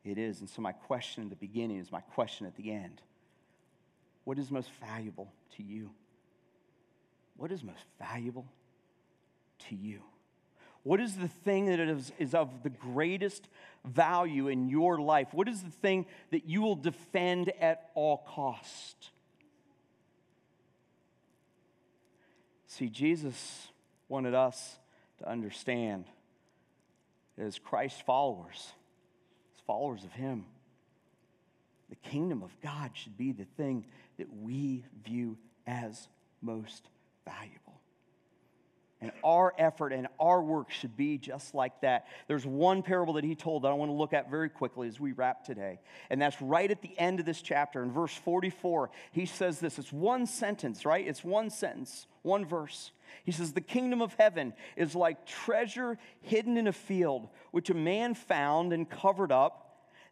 it 0.06 0.18
is. 0.18 0.40
And 0.40 0.50
so, 0.50 0.62
my 0.62 0.72
question 0.72 1.24
at 1.24 1.30
the 1.30 1.36
beginning 1.36 1.80
is 1.80 1.92
my 1.92 2.02
question 2.02 2.46
at 2.46 2.56
the 2.56 2.72
end 2.72 3.02
What 4.24 4.38
is 4.38 4.52
most 4.52 4.70
valuable 4.80 5.34
to 5.58 5.64
you? 5.64 5.92
What 7.38 7.52
is 7.52 7.64
most 7.64 7.84
valuable 8.00 8.46
to 9.70 9.76
you? 9.76 10.02
What 10.84 11.00
is 11.02 11.16
the 11.16 11.28
thing 11.28 11.66
that 11.66 11.80
is, 11.80 12.12
is 12.20 12.36
of 12.36 12.62
the 12.62 12.70
greatest 12.70 13.48
value 13.84 14.48
in 14.48 14.70
your 14.70 15.00
life? 15.00 15.30
What 15.34 15.48
is 15.48 15.64
the 15.64 15.72
thing 15.72 16.06
that 16.32 16.46
you 16.46 16.62
will 16.62 16.76
defend 16.76 17.52
at 17.60 17.90
all 17.96 18.18
cost? 18.18 19.10
See, 22.68 22.90
Jesus 22.90 23.70
wanted 24.10 24.36
us 24.36 24.78
to 25.20 25.30
understand 25.30 26.06
as 27.38 27.58
Christ 27.58 28.06
followers, 28.06 28.74
as 29.56 29.62
followers 29.66 30.04
of 30.04 30.12
Him, 30.12 30.46
the 31.90 31.96
kingdom 31.96 32.44
of 32.44 32.56
God 32.62 32.92
should 32.94 33.18
be 33.18 33.32
the 33.32 33.46
thing 33.58 33.86
that 34.18 34.28
we 34.42 34.84
view 35.04 35.38
as 35.66 36.08
most 36.42 36.90
valuable. 37.26 37.80
And 39.06 39.14
our 39.24 39.54
effort 39.60 39.94
and 39.94 40.08
our 40.20 40.42
work 40.42 40.72
should 40.72 40.98
be 40.98 41.20
just 41.20 41.54
like 41.54 41.80
that. 41.82 42.08
There's 42.28 42.44
one 42.44 42.82
parable 42.82 43.14
that 43.14 43.24
he 43.24 43.36
told 43.36 43.62
that 43.62 43.68
I 43.68 43.74
want 43.76 43.90
to 43.90 43.94
look 43.94 44.14
at 44.14 44.32
very 44.32 44.50
quickly 44.50 44.88
as 44.88 45.00
we 45.00 45.12
wrap 45.12 45.46
today. 45.46 45.80
And 46.10 46.20
that's 46.20 46.42
right 46.42 46.72
at 46.72 46.82
the 46.82 46.98
end 46.98 47.20
of 47.20 47.28
this 47.28 47.44
chapter. 47.44 47.84
In 47.84 47.92
verse 47.92 48.16
44, 48.16 48.90
he 49.12 49.28
says 49.28 49.60
this. 49.60 49.78
It's 49.78 49.94
one 49.94 50.26
sentence, 50.26 50.88
right? 50.88 51.08
It's 51.08 51.24
one 51.24 51.52
sentence, 51.52 52.08
one 52.24 52.46
verse. 52.46 52.90
He 53.26 53.32
says, 53.32 53.54
The 53.54 53.62
kingdom 53.62 54.02
of 54.02 54.16
heaven 54.18 54.54
is 54.76 54.96
like 54.96 55.28
treasure 55.28 56.00
hidden 56.22 56.58
in 56.58 56.66
a 56.66 56.74
field, 56.74 57.28
which 57.52 57.70
a 57.70 57.76
man 57.76 58.16
found 58.16 58.74
and 58.74 58.90
covered 58.90 59.32
up. 59.32 59.62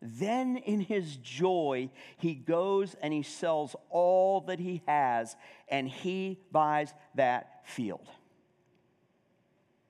Then 0.04 0.58
in 0.58 0.82
his 0.82 1.16
joy, 1.16 1.90
he 2.18 2.36
goes 2.36 2.96
and 3.02 3.12
he 3.12 3.24
sells 3.24 3.76
all 3.90 4.42
that 4.42 4.60
he 4.60 4.84
has 4.86 5.36
and 5.68 5.90
he 5.90 6.38
buys 6.52 6.94
that 7.16 7.68
field. 7.68 8.08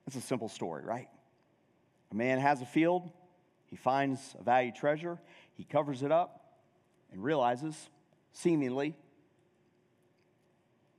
It's 0.06 0.16
a 0.16 0.20
simple 0.20 0.48
story, 0.48 0.84
right? 0.84 1.08
A 2.12 2.14
man 2.14 2.38
has 2.38 2.60
a 2.60 2.66
field, 2.66 3.10
he 3.66 3.76
finds 3.76 4.36
a 4.38 4.42
valued 4.42 4.74
treasure, 4.74 5.18
he 5.54 5.64
covers 5.64 6.02
it 6.02 6.12
up, 6.12 6.44
and 7.12 7.22
realizes, 7.22 7.88
seemingly, 8.32 8.94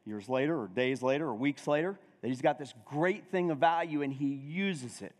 years 0.06 0.30
later, 0.30 0.60
or 0.60 0.68
days 0.68 1.02
later, 1.02 1.28
or 1.28 1.36
weeks 1.36 1.68
later, 1.68 2.00
that 2.22 2.28
he's 2.28 2.42
got 2.42 2.58
this 2.58 2.74
great 2.86 3.28
thing 3.28 3.52
of 3.52 3.60
value 3.60 4.02
and 4.02 4.14
he 4.14 4.28
uses 4.28 5.02
it 5.02 5.14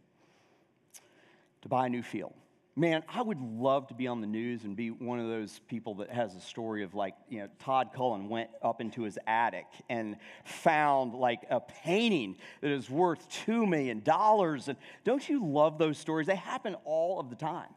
to 1.62 1.70
buy 1.70 1.88
a 1.88 1.90
new 1.90 2.02
field 2.02 2.34
man, 2.76 3.04
I 3.08 3.22
would 3.22 3.40
love 3.40 3.88
to 3.88 3.94
be 3.94 4.08
on 4.08 4.20
the 4.20 4.28
news 4.28 4.66
and 4.66 4.76
be 4.76 4.92
one 4.92 5.20
of 5.20 5.28
those 5.28 5.60
people 5.68 5.96
that 5.96 6.10
has 6.10 6.36
a 6.36 6.42
story 6.42 6.84
of 6.84 6.94
like, 6.94 7.16
you 7.30 7.40
know, 7.40 7.48
Todd 7.60 7.92
Cullen 7.96 8.28
went 8.28 8.50
up 8.62 8.82
into 8.82 9.04
his 9.04 9.18
attic 9.26 9.68
and 9.90 10.18
found 10.44 11.14
like 11.14 11.44
a 11.50 11.62
painting 11.62 12.36
that 12.62 12.72
is 12.72 12.90
worth 12.90 13.30
$2 13.48 13.68
million. 13.68 14.04
And 14.06 14.78
don't 15.06 15.30
you 15.30 15.46
love 15.46 15.78
those 15.78 15.98
stories? 15.98 16.28
They 16.28 16.36
happen 16.36 16.76
all 16.84 17.20
of 17.20 17.30
the 17.30 17.36
time. 17.38 17.70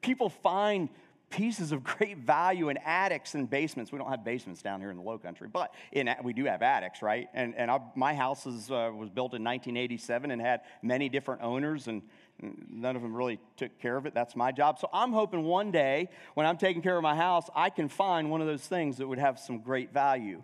People 0.00 0.30
find 0.30 0.88
pieces 1.32 1.72
of 1.72 1.82
great 1.82 2.18
value 2.18 2.68
in 2.68 2.76
attics 2.78 3.34
and 3.34 3.48
basements. 3.48 3.90
We 3.90 3.98
don't 3.98 4.10
have 4.10 4.24
basements 4.24 4.62
down 4.62 4.80
here 4.80 4.90
in 4.90 4.96
the 4.96 5.02
low 5.02 5.18
country, 5.18 5.48
but 5.52 5.74
in, 5.90 6.08
we 6.22 6.32
do 6.32 6.44
have 6.44 6.62
attics, 6.62 7.02
right? 7.02 7.28
And, 7.34 7.54
and 7.56 7.70
our, 7.70 7.82
my 7.96 8.14
house 8.14 8.46
is, 8.46 8.70
uh, 8.70 8.90
was 8.94 9.08
built 9.08 9.34
in 9.34 9.42
1987 9.42 10.30
and 10.30 10.40
had 10.40 10.60
many 10.82 11.08
different 11.08 11.42
owners. 11.42 11.88
And 11.88 12.02
None 12.40 12.96
of 12.96 13.02
them 13.02 13.14
really 13.14 13.38
took 13.56 13.78
care 13.78 13.96
of 13.96 14.06
it. 14.06 14.14
That's 14.14 14.34
my 14.34 14.50
job. 14.50 14.78
So 14.78 14.88
I'm 14.92 15.12
hoping 15.12 15.44
one 15.44 15.70
day 15.70 16.08
when 16.34 16.44
I'm 16.44 16.56
taking 16.56 16.82
care 16.82 16.96
of 16.96 17.02
my 17.02 17.14
house, 17.14 17.48
I 17.54 17.70
can 17.70 17.88
find 17.88 18.30
one 18.30 18.40
of 18.40 18.48
those 18.48 18.66
things 18.66 18.96
that 18.96 19.06
would 19.06 19.18
have 19.18 19.38
some 19.38 19.60
great 19.60 19.92
value. 19.92 20.42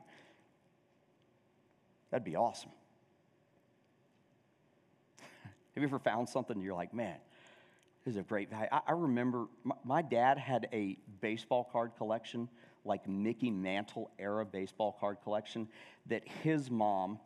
That'd 2.11 2.25
be 2.25 2.37
awesome. 2.37 2.71
Have 5.43 5.83
you 5.83 5.83
ever 5.83 5.99
found 5.99 6.29
something 6.29 6.61
you're 6.61 6.75
like, 6.75 6.95
man, 6.95 7.17
this 8.05 8.13
is 8.13 8.19
a 8.19 8.23
great 8.23 8.49
value? 8.49 8.69
I, 8.71 8.81
I 8.87 8.93
remember 8.93 9.47
my, 9.65 9.75
my 9.85 10.03
dad 10.03 10.39
had 10.39 10.69
a 10.73 10.97
baseball 11.21 11.69
card 11.73 11.93
collection, 11.99 12.49
like 12.85 13.09
Mickey 13.09 13.51
Mantle 13.51 14.11
era 14.21 14.45
baseball 14.45 14.97
card 15.01 15.19
collection, 15.25 15.69
that 16.07 16.23
his 16.45 16.71
mom 16.71 17.19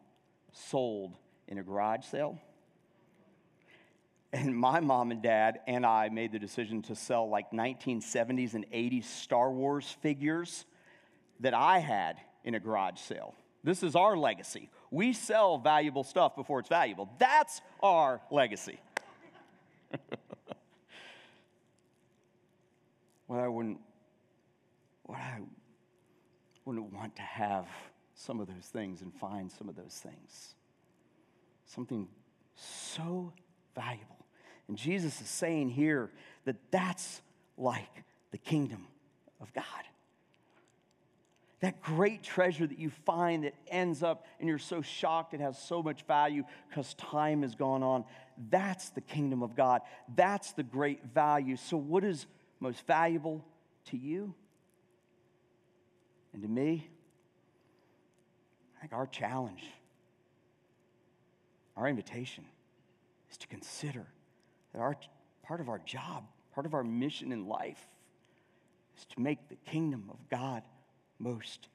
sold 0.53 1.19
in 1.47 1.59
a 1.59 1.63
garage 1.63 2.07
sale 2.07 2.41
and 4.33 4.57
my 4.57 4.81
mom 4.81 5.11
and 5.11 5.21
dad 5.23 5.61
and 5.67 5.85
I 5.85 6.09
made 6.09 6.33
the 6.33 6.39
decision 6.39 6.81
to 6.83 6.95
sell 6.95 7.29
like 7.29 7.51
1970s 7.51 8.55
and 8.55 8.65
80s 8.71 9.05
Star 9.05 9.51
Wars 9.51 9.97
figures 10.01 10.65
that 11.41 11.53
I 11.55 11.81
had 11.81 12.17
in 12.45 12.55
a 12.55 12.61
garage 12.61 12.99
sale. 12.99 13.35
This 13.63 13.83
is 13.83 13.95
our 13.95 14.17
legacy. 14.17 14.71
We 14.91 15.13
sell 15.13 15.59
valuable 15.59 16.03
stuff 16.05 16.35
before 16.35 16.61
it's 16.61 16.69
valuable. 16.69 17.11
That's 17.19 17.61
our 17.83 18.21
legacy. 18.31 18.81
what 23.27 23.41
I 23.41 23.49
wouldn't, 23.49 23.81
what 25.05 25.19
I 25.19 25.41
wouldn't 26.65 26.93
want 26.93 27.17
to 27.17 27.23
have 27.23 27.67
some 28.15 28.41
of 28.41 28.47
those 28.47 28.67
things 28.73 29.03
and 29.03 29.13
find 29.15 29.51
some 29.51 29.69
of 29.69 29.77
those 29.77 30.01
things. 30.03 30.55
Something 31.67 32.09
so 32.55 33.33
valuable. 33.75 34.12
And 34.69 34.77
Jesus 34.77 35.21
is 35.21 35.29
saying 35.29 35.71
here 35.71 36.11
that 36.45 36.57
that's 36.71 37.21
like 37.57 38.05
the 38.31 38.39
kingdom 38.39 38.87
of 39.41 39.53
God. 39.53 39.65
That 41.61 41.81
great 41.81 42.25
treasure 42.25 42.67
that 42.67 42.79
you 42.79 42.91
find 43.05 43.45
that 43.45 43.55
ends 43.69 44.03
up 44.03 44.27
and 44.41 44.49
you're 44.49 44.59
so 44.59 44.83
shocked 44.83 45.33
it 45.33 45.41
has 45.41 45.57
so 45.57 45.81
much 45.81 46.03
value 46.03 46.43
because 46.69 46.95
time 46.95 47.43
has 47.43 47.55
gone 47.55 47.85
on. 47.85 48.05
That's 48.51 48.89
the 48.91 49.01
kingdom 49.01 49.43
of 49.43 49.55
God. 49.55 49.83
That's 50.17 50.53
the 50.53 50.65
great 50.65 51.05
value. 51.15 51.57
So, 51.57 51.77
what 51.77 52.03
is 52.03 52.27
most 52.59 52.85
valuable 52.87 53.45
to 53.87 53.97
you 53.97 54.35
and 56.33 56.43
to 56.43 56.49
me? 56.49 56.89
I 58.77 58.81
think 58.81 58.93
our 58.93 59.07
challenge, 59.07 59.63
our 61.77 61.87
invitation 61.87 62.45
is 63.31 63.37
to 63.39 63.47
consider 63.47 64.07
that 64.73 64.81
our, 64.81 64.97
part 65.43 65.61
of 65.61 65.69
our 65.69 65.79
job, 65.79 66.25
part 66.55 66.67
of 66.67 66.75
our 66.75 66.85
mission 66.85 67.33
in 67.33 67.47
life, 67.47 67.87
is 68.97 69.05
to 69.07 69.21
make 69.21 69.49
the 69.49 69.57
kingdom 69.71 70.05
of 70.11 70.17
God 70.29 70.63
most 71.19 71.69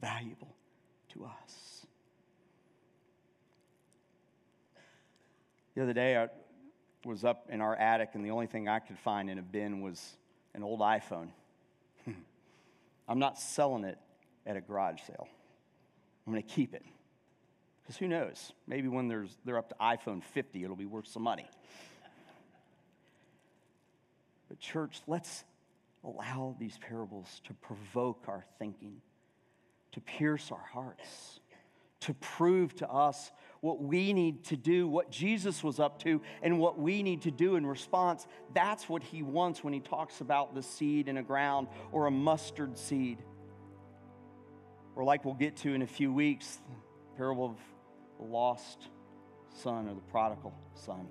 valuable 0.00 0.54
to 1.12 1.24
us. 1.24 1.86
The 5.74 5.82
other 5.82 5.92
day, 5.92 6.16
I 6.16 6.28
was 7.04 7.24
up 7.24 7.46
in 7.50 7.60
our 7.60 7.76
attic, 7.76 8.10
and 8.14 8.24
the 8.24 8.30
only 8.30 8.46
thing 8.46 8.68
I 8.68 8.80
could 8.80 8.98
find 8.98 9.30
in 9.30 9.38
a 9.38 9.42
bin 9.42 9.80
was 9.80 10.16
an 10.54 10.62
old 10.62 10.80
iPhone. 10.80 11.28
I'm 13.08 13.18
not 13.18 13.38
selling 13.38 13.84
it 13.84 13.98
at 14.46 14.56
a 14.56 14.60
garage 14.60 15.00
sale. 15.06 15.28
I'm 16.26 16.32
going 16.32 16.42
to 16.42 16.48
keep 16.48 16.74
it. 16.74 16.84
Because 17.82 17.96
who 17.96 18.08
knows? 18.08 18.52
Maybe 18.66 18.88
when 18.88 19.08
they're 19.08 19.58
up 19.58 19.68
to 19.70 19.74
iPhone 19.80 20.22
50, 20.22 20.64
it'll 20.64 20.76
be 20.76 20.86
worth 20.86 21.06
some 21.06 21.22
money. 21.22 21.48
But, 24.50 24.58
church, 24.58 25.00
let's 25.06 25.44
allow 26.02 26.56
these 26.58 26.76
parables 26.78 27.40
to 27.44 27.54
provoke 27.54 28.24
our 28.26 28.44
thinking, 28.58 29.00
to 29.92 30.00
pierce 30.00 30.50
our 30.50 30.66
hearts, 30.72 31.38
to 32.00 32.14
prove 32.14 32.74
to 32.76 32.88
us 32.90 33.30
what 33.60 33.80
we 33.80 34.12
need 34.12 34.42
to 34.46 34.56
do, 34.56 34.88
what 34.88 35.10
Jesus 35.10 35.62
was 35.62 35.78
up 35.78 36.02
to, 36.02 36.20
and 36.42 36.58
what 36.58 36.80
we 36.80 37.04
need 37.04 37.22
to 37.22 37.30
do 37.30 37.54
in 37.54 37.64
response. 37.64 38.26
That's 38.52 38.88
what 38.88 39.04
he 39.04 39.22
wants 39.22 39.62
when 39.62 39.72
he 39.72 39.80
talks 39.80 40.20
about 40.20 40.54
the 40.54 40.64
seed 40.64 41.06
in 41.06 41.16
a 41.16 41.22
ground 41.22 41.68
or 41.92 42.06
a 42.06 42.10
mustard 42.10 42.76
seed. 42.76 43.18
Or, 44.96 45.04
like 45.04 45.24
we'll 45.24 45.34
get 45.34 45.58
to 45.58 45.74
in 45.74 45.82
a 45.82 45.86
few 45.86 46.12
weeks, 46.12 46.56
the 46.56 47.16
parable 47.16 47.46
of 47.46 47.56
the 48.18 48.24
lost 48.24 48.88
son 49.62 49.88
or 49.88 49.94
the 49.94 50.00
prodigal 50.10 50.54
son. 50.74 51.06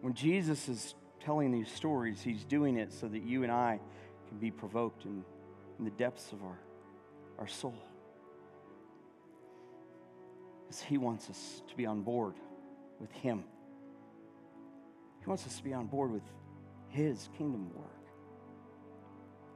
When 0.00 0.14
Jesus 0.14 0.68
is 0.70 0.94
telling 1.24 1.52
these 1.52 1.70
stories, 1.70 2.20
he's 2.22 2.44
doing 2.44 2.76
it 2.76 2.92
so 2.92 3.06
that 3.08 3.22
you 3.22 3.42
and 3.42 3.52
I 3.52 3.80
can 4.28 4.38
be 4.38 4.50
provoked 4.50 5.04
in, 5.04 5.24
in 5.78 5.84
the 5.84 5.90
depths 5.92 6.32
of 6.32 6.42
our, 6.42 6.58
our 7.38 7.46
soul. 7.46 7.74
Because 10.66 10.82
he 10.82 10.98
wants 10.98 11.30
us 11.30 11.62
to 11.68 11.76
be 11.76 11.86
on 11.86 12.02
board 12.02 12.34
with 13.00 13.10
him. 13.12 13.44
He 15.20 15.26
wants 15.26 15.46
us 15.46 15.56
to 15.58 15.64
be 15.64 15.72
on 15.72 15.86
board 15.86 16.12
with 16.12 16.22
his 16.88 17.28
kingdom 17.38 17.70
work. 17.74 17.88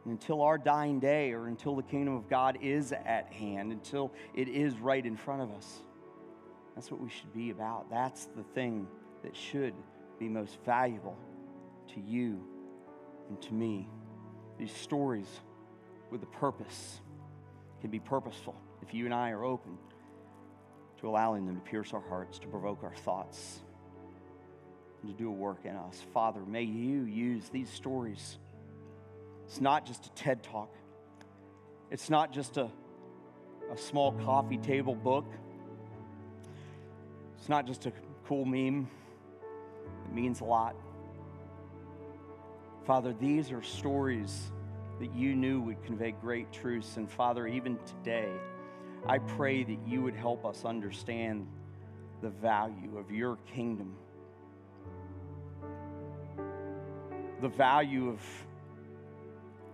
And 0.05 0.13
until 0.13 0.43
our 0.43 0.59
dying 0.59 1.01
day, 1.01 1.33
or 1.33 1.49
until 1.49 1.75
the 1.75 1.83
kingdom 1.83 2.15
of 2.15 2.29
God 2.29 2.59
is 2.63 2.93
at 2.93 3.33
hand, 3.33 3.73
until 3.73 4.13
it 4.35 4.49
is 4.49 4.79
right 4.79 5.05
in 5.05 5.17
front 5.17 5.43
of 5.43 5.51
us, 5.51 5.81
that's 6.75 6.91
what 6.91 7.01
we 7.01 7.11
should 7.11 7.33
be 7.33 7.51
about. 7.51 7.91
That's 7.91 8.27
the 8.27 8.45
thing 8.55 8.87
that 9.25 9.35
should 9.35 9.75
be 10.21 10.29
most 10.29 10.59
valuable 10.65 11.17
to 11.95 12.01
you 12.01 12.41
and 13.29 13.41
to 13.43 13.55
me. 13.55 13.89
These 14.59 14.73
stories 14.73 15.29
with 16.11 16.23
a 16.23 16.27
purpose 16.27 17.01
can 17.81 17.91
be 17.91 18.01
purposeful 18.01 18.55
if 18.83 18.95
you 18.95 19.05
and 19.05 19.15
I 19.15 19.31
are 19.31 19.45
open 19.45 19.77
to 21.01 21.09
allowing 21.09 21.47
them 21.47 21.57
to 21.57 21.61
pierce 21.61 21.93
our 21.93 22.01
hearts, 22.01 22.39
to 22.39 22.47
provoke 22.47 22.83
our 22.83 22.95
thoughts, 22.95 23.61
and 25.03 25.11
to 25.11 25.17
do 25.17 25.29
a 25.29 25.33
work 25.33 25.65
in 25.65 25.77
us. 25.77 26.03
Father, 26.15 26.41
may 26.41 26.63
you 26.63 27.03
use 27.03 27.49
these 27.51 27.69
stories. 27.69 28.39
It's 29.47 29.61
not 29.61 29.87
just 29.87 30.07
a 30.07 30.11
TED 30.11 30.43
talk, 30.43 30.75
it's 31.91 32.11
not 32.11 32.33
just 32.33 32.57
a, 32.57 32.71
a 33.73 33.77
small 33.77 34.13
coffee 34.13 34.59
table 34.59 34.95
book, 34.95 35.27
it's 37.39 37.49
not 37.49 37.67
just 37.67 37.87
a 37.87 37.93
cool 38.27 38.45
meme. 38.45 38.89
It 40.07 40.15
means 40.15 40.41
a 40.41 40.45
lot. 40.45 40.75
Father, 42.87 43.13
these 43.21 43.51
are 43.51 43.63
stories 43.65 44.53
that 45.01 45.13
you 45.13 45.35
knew 45.35 45.61
would 45.61 45.83
convey 45.83 46.13
great 46.13 46.53
truths. 46.53 46.97
And 46.99 47.11
Father, 47.11 47.49
even 47.49 47.79
today, 47.85 48.31
I 49.05 49.19
pray 49.19 49.65
that 49.65 49.79
you 49.85 50.03
would 50.03 50.15
help 50.15 50.47
us 50.47 50.65
understand 50.65 51.49
the 52.23 52.29
value 52.29 52.97
of 52.97 53.11
your 53.11 53.39
kingdom, 53.53 53.97
the 57.41 57.49
value 57.49 58.09
of 58.09 58.21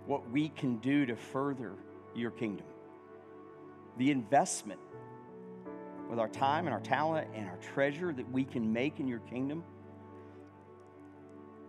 what 0.06 0.30
we 0.30 0.48
can 0.48 0.78
do 0.78 1.04
to 1.04 1.14
further 1.14 1.72
your 2.14 2.30
kingdom, 2.30 2.66
the 3.98 4.10
investment 4.10 4.80
with 6.08 6.18
our 6.18 6.28
time 6.28 6.66
and 6.66 6.72
our 6.72 6.80
talent 6.80 7.28
and 7.34 7.46
our 7.46 7.58
treasure 7.74 8.10
that 8.14 8.30
we 8.32 8.42
can 8.44 8.72
make 8.72 9.00
in 9.00 9.06
your 9.06 9.20
kingdom. 9.20 9.62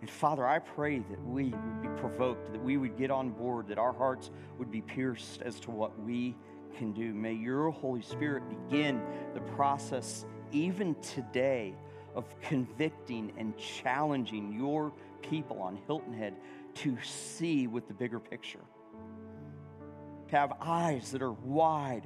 And 0.04 0.10
Father, 0.10 0.46
I 0.46 0.60
pray 0.60 1.00
that 1.00 1.26
we 1.26 1.46
would 1.46 1.82
be 1.82 1.88
provoked, 2.02 2.52
that 2.52 2.62
we 2.62 2.76
would 2.76 2.98
get 2.98 3.10
on 3.10 3.30
board, 3.30 3.70
that 3.70 3.78
our 3.78 3.94
hearts 3.94 4.32
would 4.58 4.70
be 4.70 4.82
pierced 4.82 5.42
as 5.42 5.62
to 5.62 5.72
what 5.72 5.98
we 5.98 6.36
can 6.78 6.92
do. 6.92 7.14
May 7.14 7.32
your 7.32 7.70
Holy 7.70 8.02
Spirit 8.02 8.44
begin 8.50 9.02
the 9.34 9.40
process 9.40 10.26
even 10.52 10.96
today 10.96 11.74
of 12.16 12.26
convicting 12.42 13.32
and 13.38 13.58
challenging 13.58 14.52
your 14.52 14.92
people 15.22 15.62
on 15.62 15.80
Hilton 15.88 16.12
Head 16.12 16.36
to 16.74 16.98
see 17.02 17.68
with 17.68 17.88
the 17.88 17.94
bigger 17.94 18.20
picture, 18.20 18.66
to 20.28 20.36
have 20.36 20.52
eyes 20.60 21.12
that 21.12 21.22
are 21.22 21.32
wide 21.32 22.04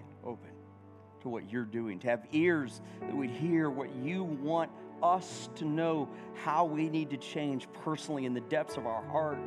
to 1.28 1.32
what 1.32 1.52
you're 1.52 1.66
doing, 1.66 2.00
to 2.00 2.08
have 2.08 2.26
ears 2.32 2.82
that 3.02 3.16
would 3.16 3.30
hear 3.30 3.70
what 3.70 3.94
you 3.96 4.24
want 4.24 4.72
us 5.04 5.50
to 5.56 5.66
know 5.66 6.10
how 6.34 6.66
we 6.66 6.90
need 6.90 7.10
to 7.10 7.18
change 7.18 7.68
personally 7.84 8.26
in 8.26 8.34
the 8.34 8.42
depths 8.42 8.78
of 8.78 8.86
our 8.88 9.06
heart 9.10 9.38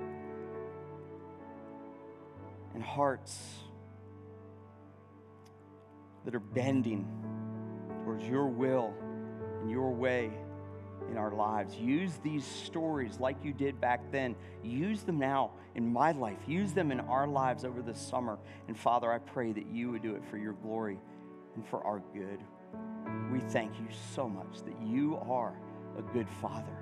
and 2.74 2.82
hearts 2.82 3.38
that 6.24 6.34
are 6.34 6.40
bending 6.40 7.08
towards 8.04 8.24
your 8.26 8.46
will 8.46 8.94
and 9.60 9.70
your 9.70 9.90
way 9.90 10.30
in 11.10 11.16
our 11.16 11.32
lives. 11.32 11.74
Use 11.76 12.12
these 12.22 12.44
stories 12.44 13.18
like 13.18 13.42
you 13.42 13.52
did 13.52 13.80
back 13.80 14.12
then. 14.12 14.36
Use 14.62 15.02
them 15.02 15.18
now 15.18 15.52
in 15.74 15.90
my 15.90 16.12
life. 16.12 16.38
Use 16.46 16.72
them 16.72 16.92
in 16.92 17.00
our 17.00 17.26
lives 17.26 17.64
over 17.64 17.82
this 17.82 17.98
summer. 17.98 18.38
And 18.68 18.78
Father, 18.78 19.10
I 19.10 19.18
pray 19.18 19.52
that 19.52 19.66
you 19.66 19.90
would 19.90 20.02
do 20.02 20.14
it 20.14 20.22
for 20.30 20.36
your 20.36 20.52
glory 20.52 20.98
and 21.60 21.68
for 21.68 21.84
our 21.84 22.02
good. 22.14 22.40
We 23.30 23.40
thank 23.50 23.78
you 23.78 23.86
so 24.14 24.26
much 24.28 24.62
that 24.64 24.80
you 24.82 25.18
are 25.28 25.54
a 25.98 26.02
good 26.14 26.28
father. 26.40 26.78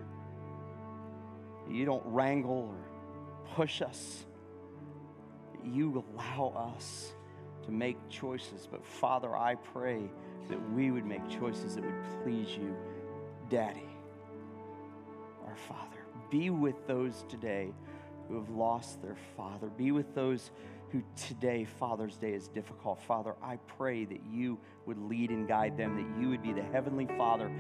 You 1.69 1.85
don't 1.85 2.05
wrangle 2.07 2.73
or 2.73 3.55
push 3.57 3.83
us. 3.83 4.25
You 5.65 6.05
allow 6.15 6.75
us 6.77 7.13
to 7.65 7.73
make 7.73 7.97
choices. 8.09 8.69
But 8.71 8.87
Father, 8.87 9.37
I 9.37 9.57
pray 9.57 10.03
that 10.49 10.73
we 10.73 10.93
would 10.93 11.05
make 11.05 11.29
choices 11.29 11.75
that 11.75 11.85
would 11.85 12.23
please 12.23 12.49
you, 12.57 12.77
Daddy, 13.51 13.89
our 15.45 15.57
Father. 15.57 15.99
Be 16.31 16.51
with 16.51 16.87
those 16.87 17.25
today 17.29 17.73
who 18.29 18.37
have 18.37 18.51
lost 18.51 19.03
their 19.03 19.17
father. 19.37 19.67
Be 19.67 19.91
with 19.91 20.15
those 20.15 20.53
who 20.91 21.03
today, 21.17 21.65
Father's 21.65 22.17
Day, 22.17 22.33
is 22.33 22.49
difficult. 22.49 23.01
Father, 23.03 23.35
I 23.43 23.57
pray 23.57 24.05
that 24.05 24.21
you 24.31 24.59
would 24.87 24.99
lead 24.99 25.31
and 25.31 25.47
guide 25.47 25.77
them, 25.77 25.97
that 25.97 26.21
you 26.23 26.31
would 26.31 26.43
be 26.43 26.53
the 26.53 26.63
Heavenly 26.63 27.07
Father, 27.19 27.51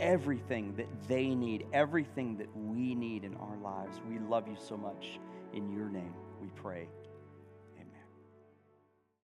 everything 0.00 0.74
that 0.76 0.88
they 1.08 1.34
need, 1.34 1.66
everything 1.72 2.36
that 2.38 2.48
we 2.56 2.94
need 2.94 3.24
in 3.24 3.36
our 3.36 3.56
lives. 3.56 4.00
We 4.08 4.18
love 4.18 4.48
you 4.48 4.56
so 4.58 4.76
much. 4.76 5.20
In 5.52 5.70
your 5.70 5.88
name, 5.88 6.14
we 6.40 6.48
pray. 6.56 6.88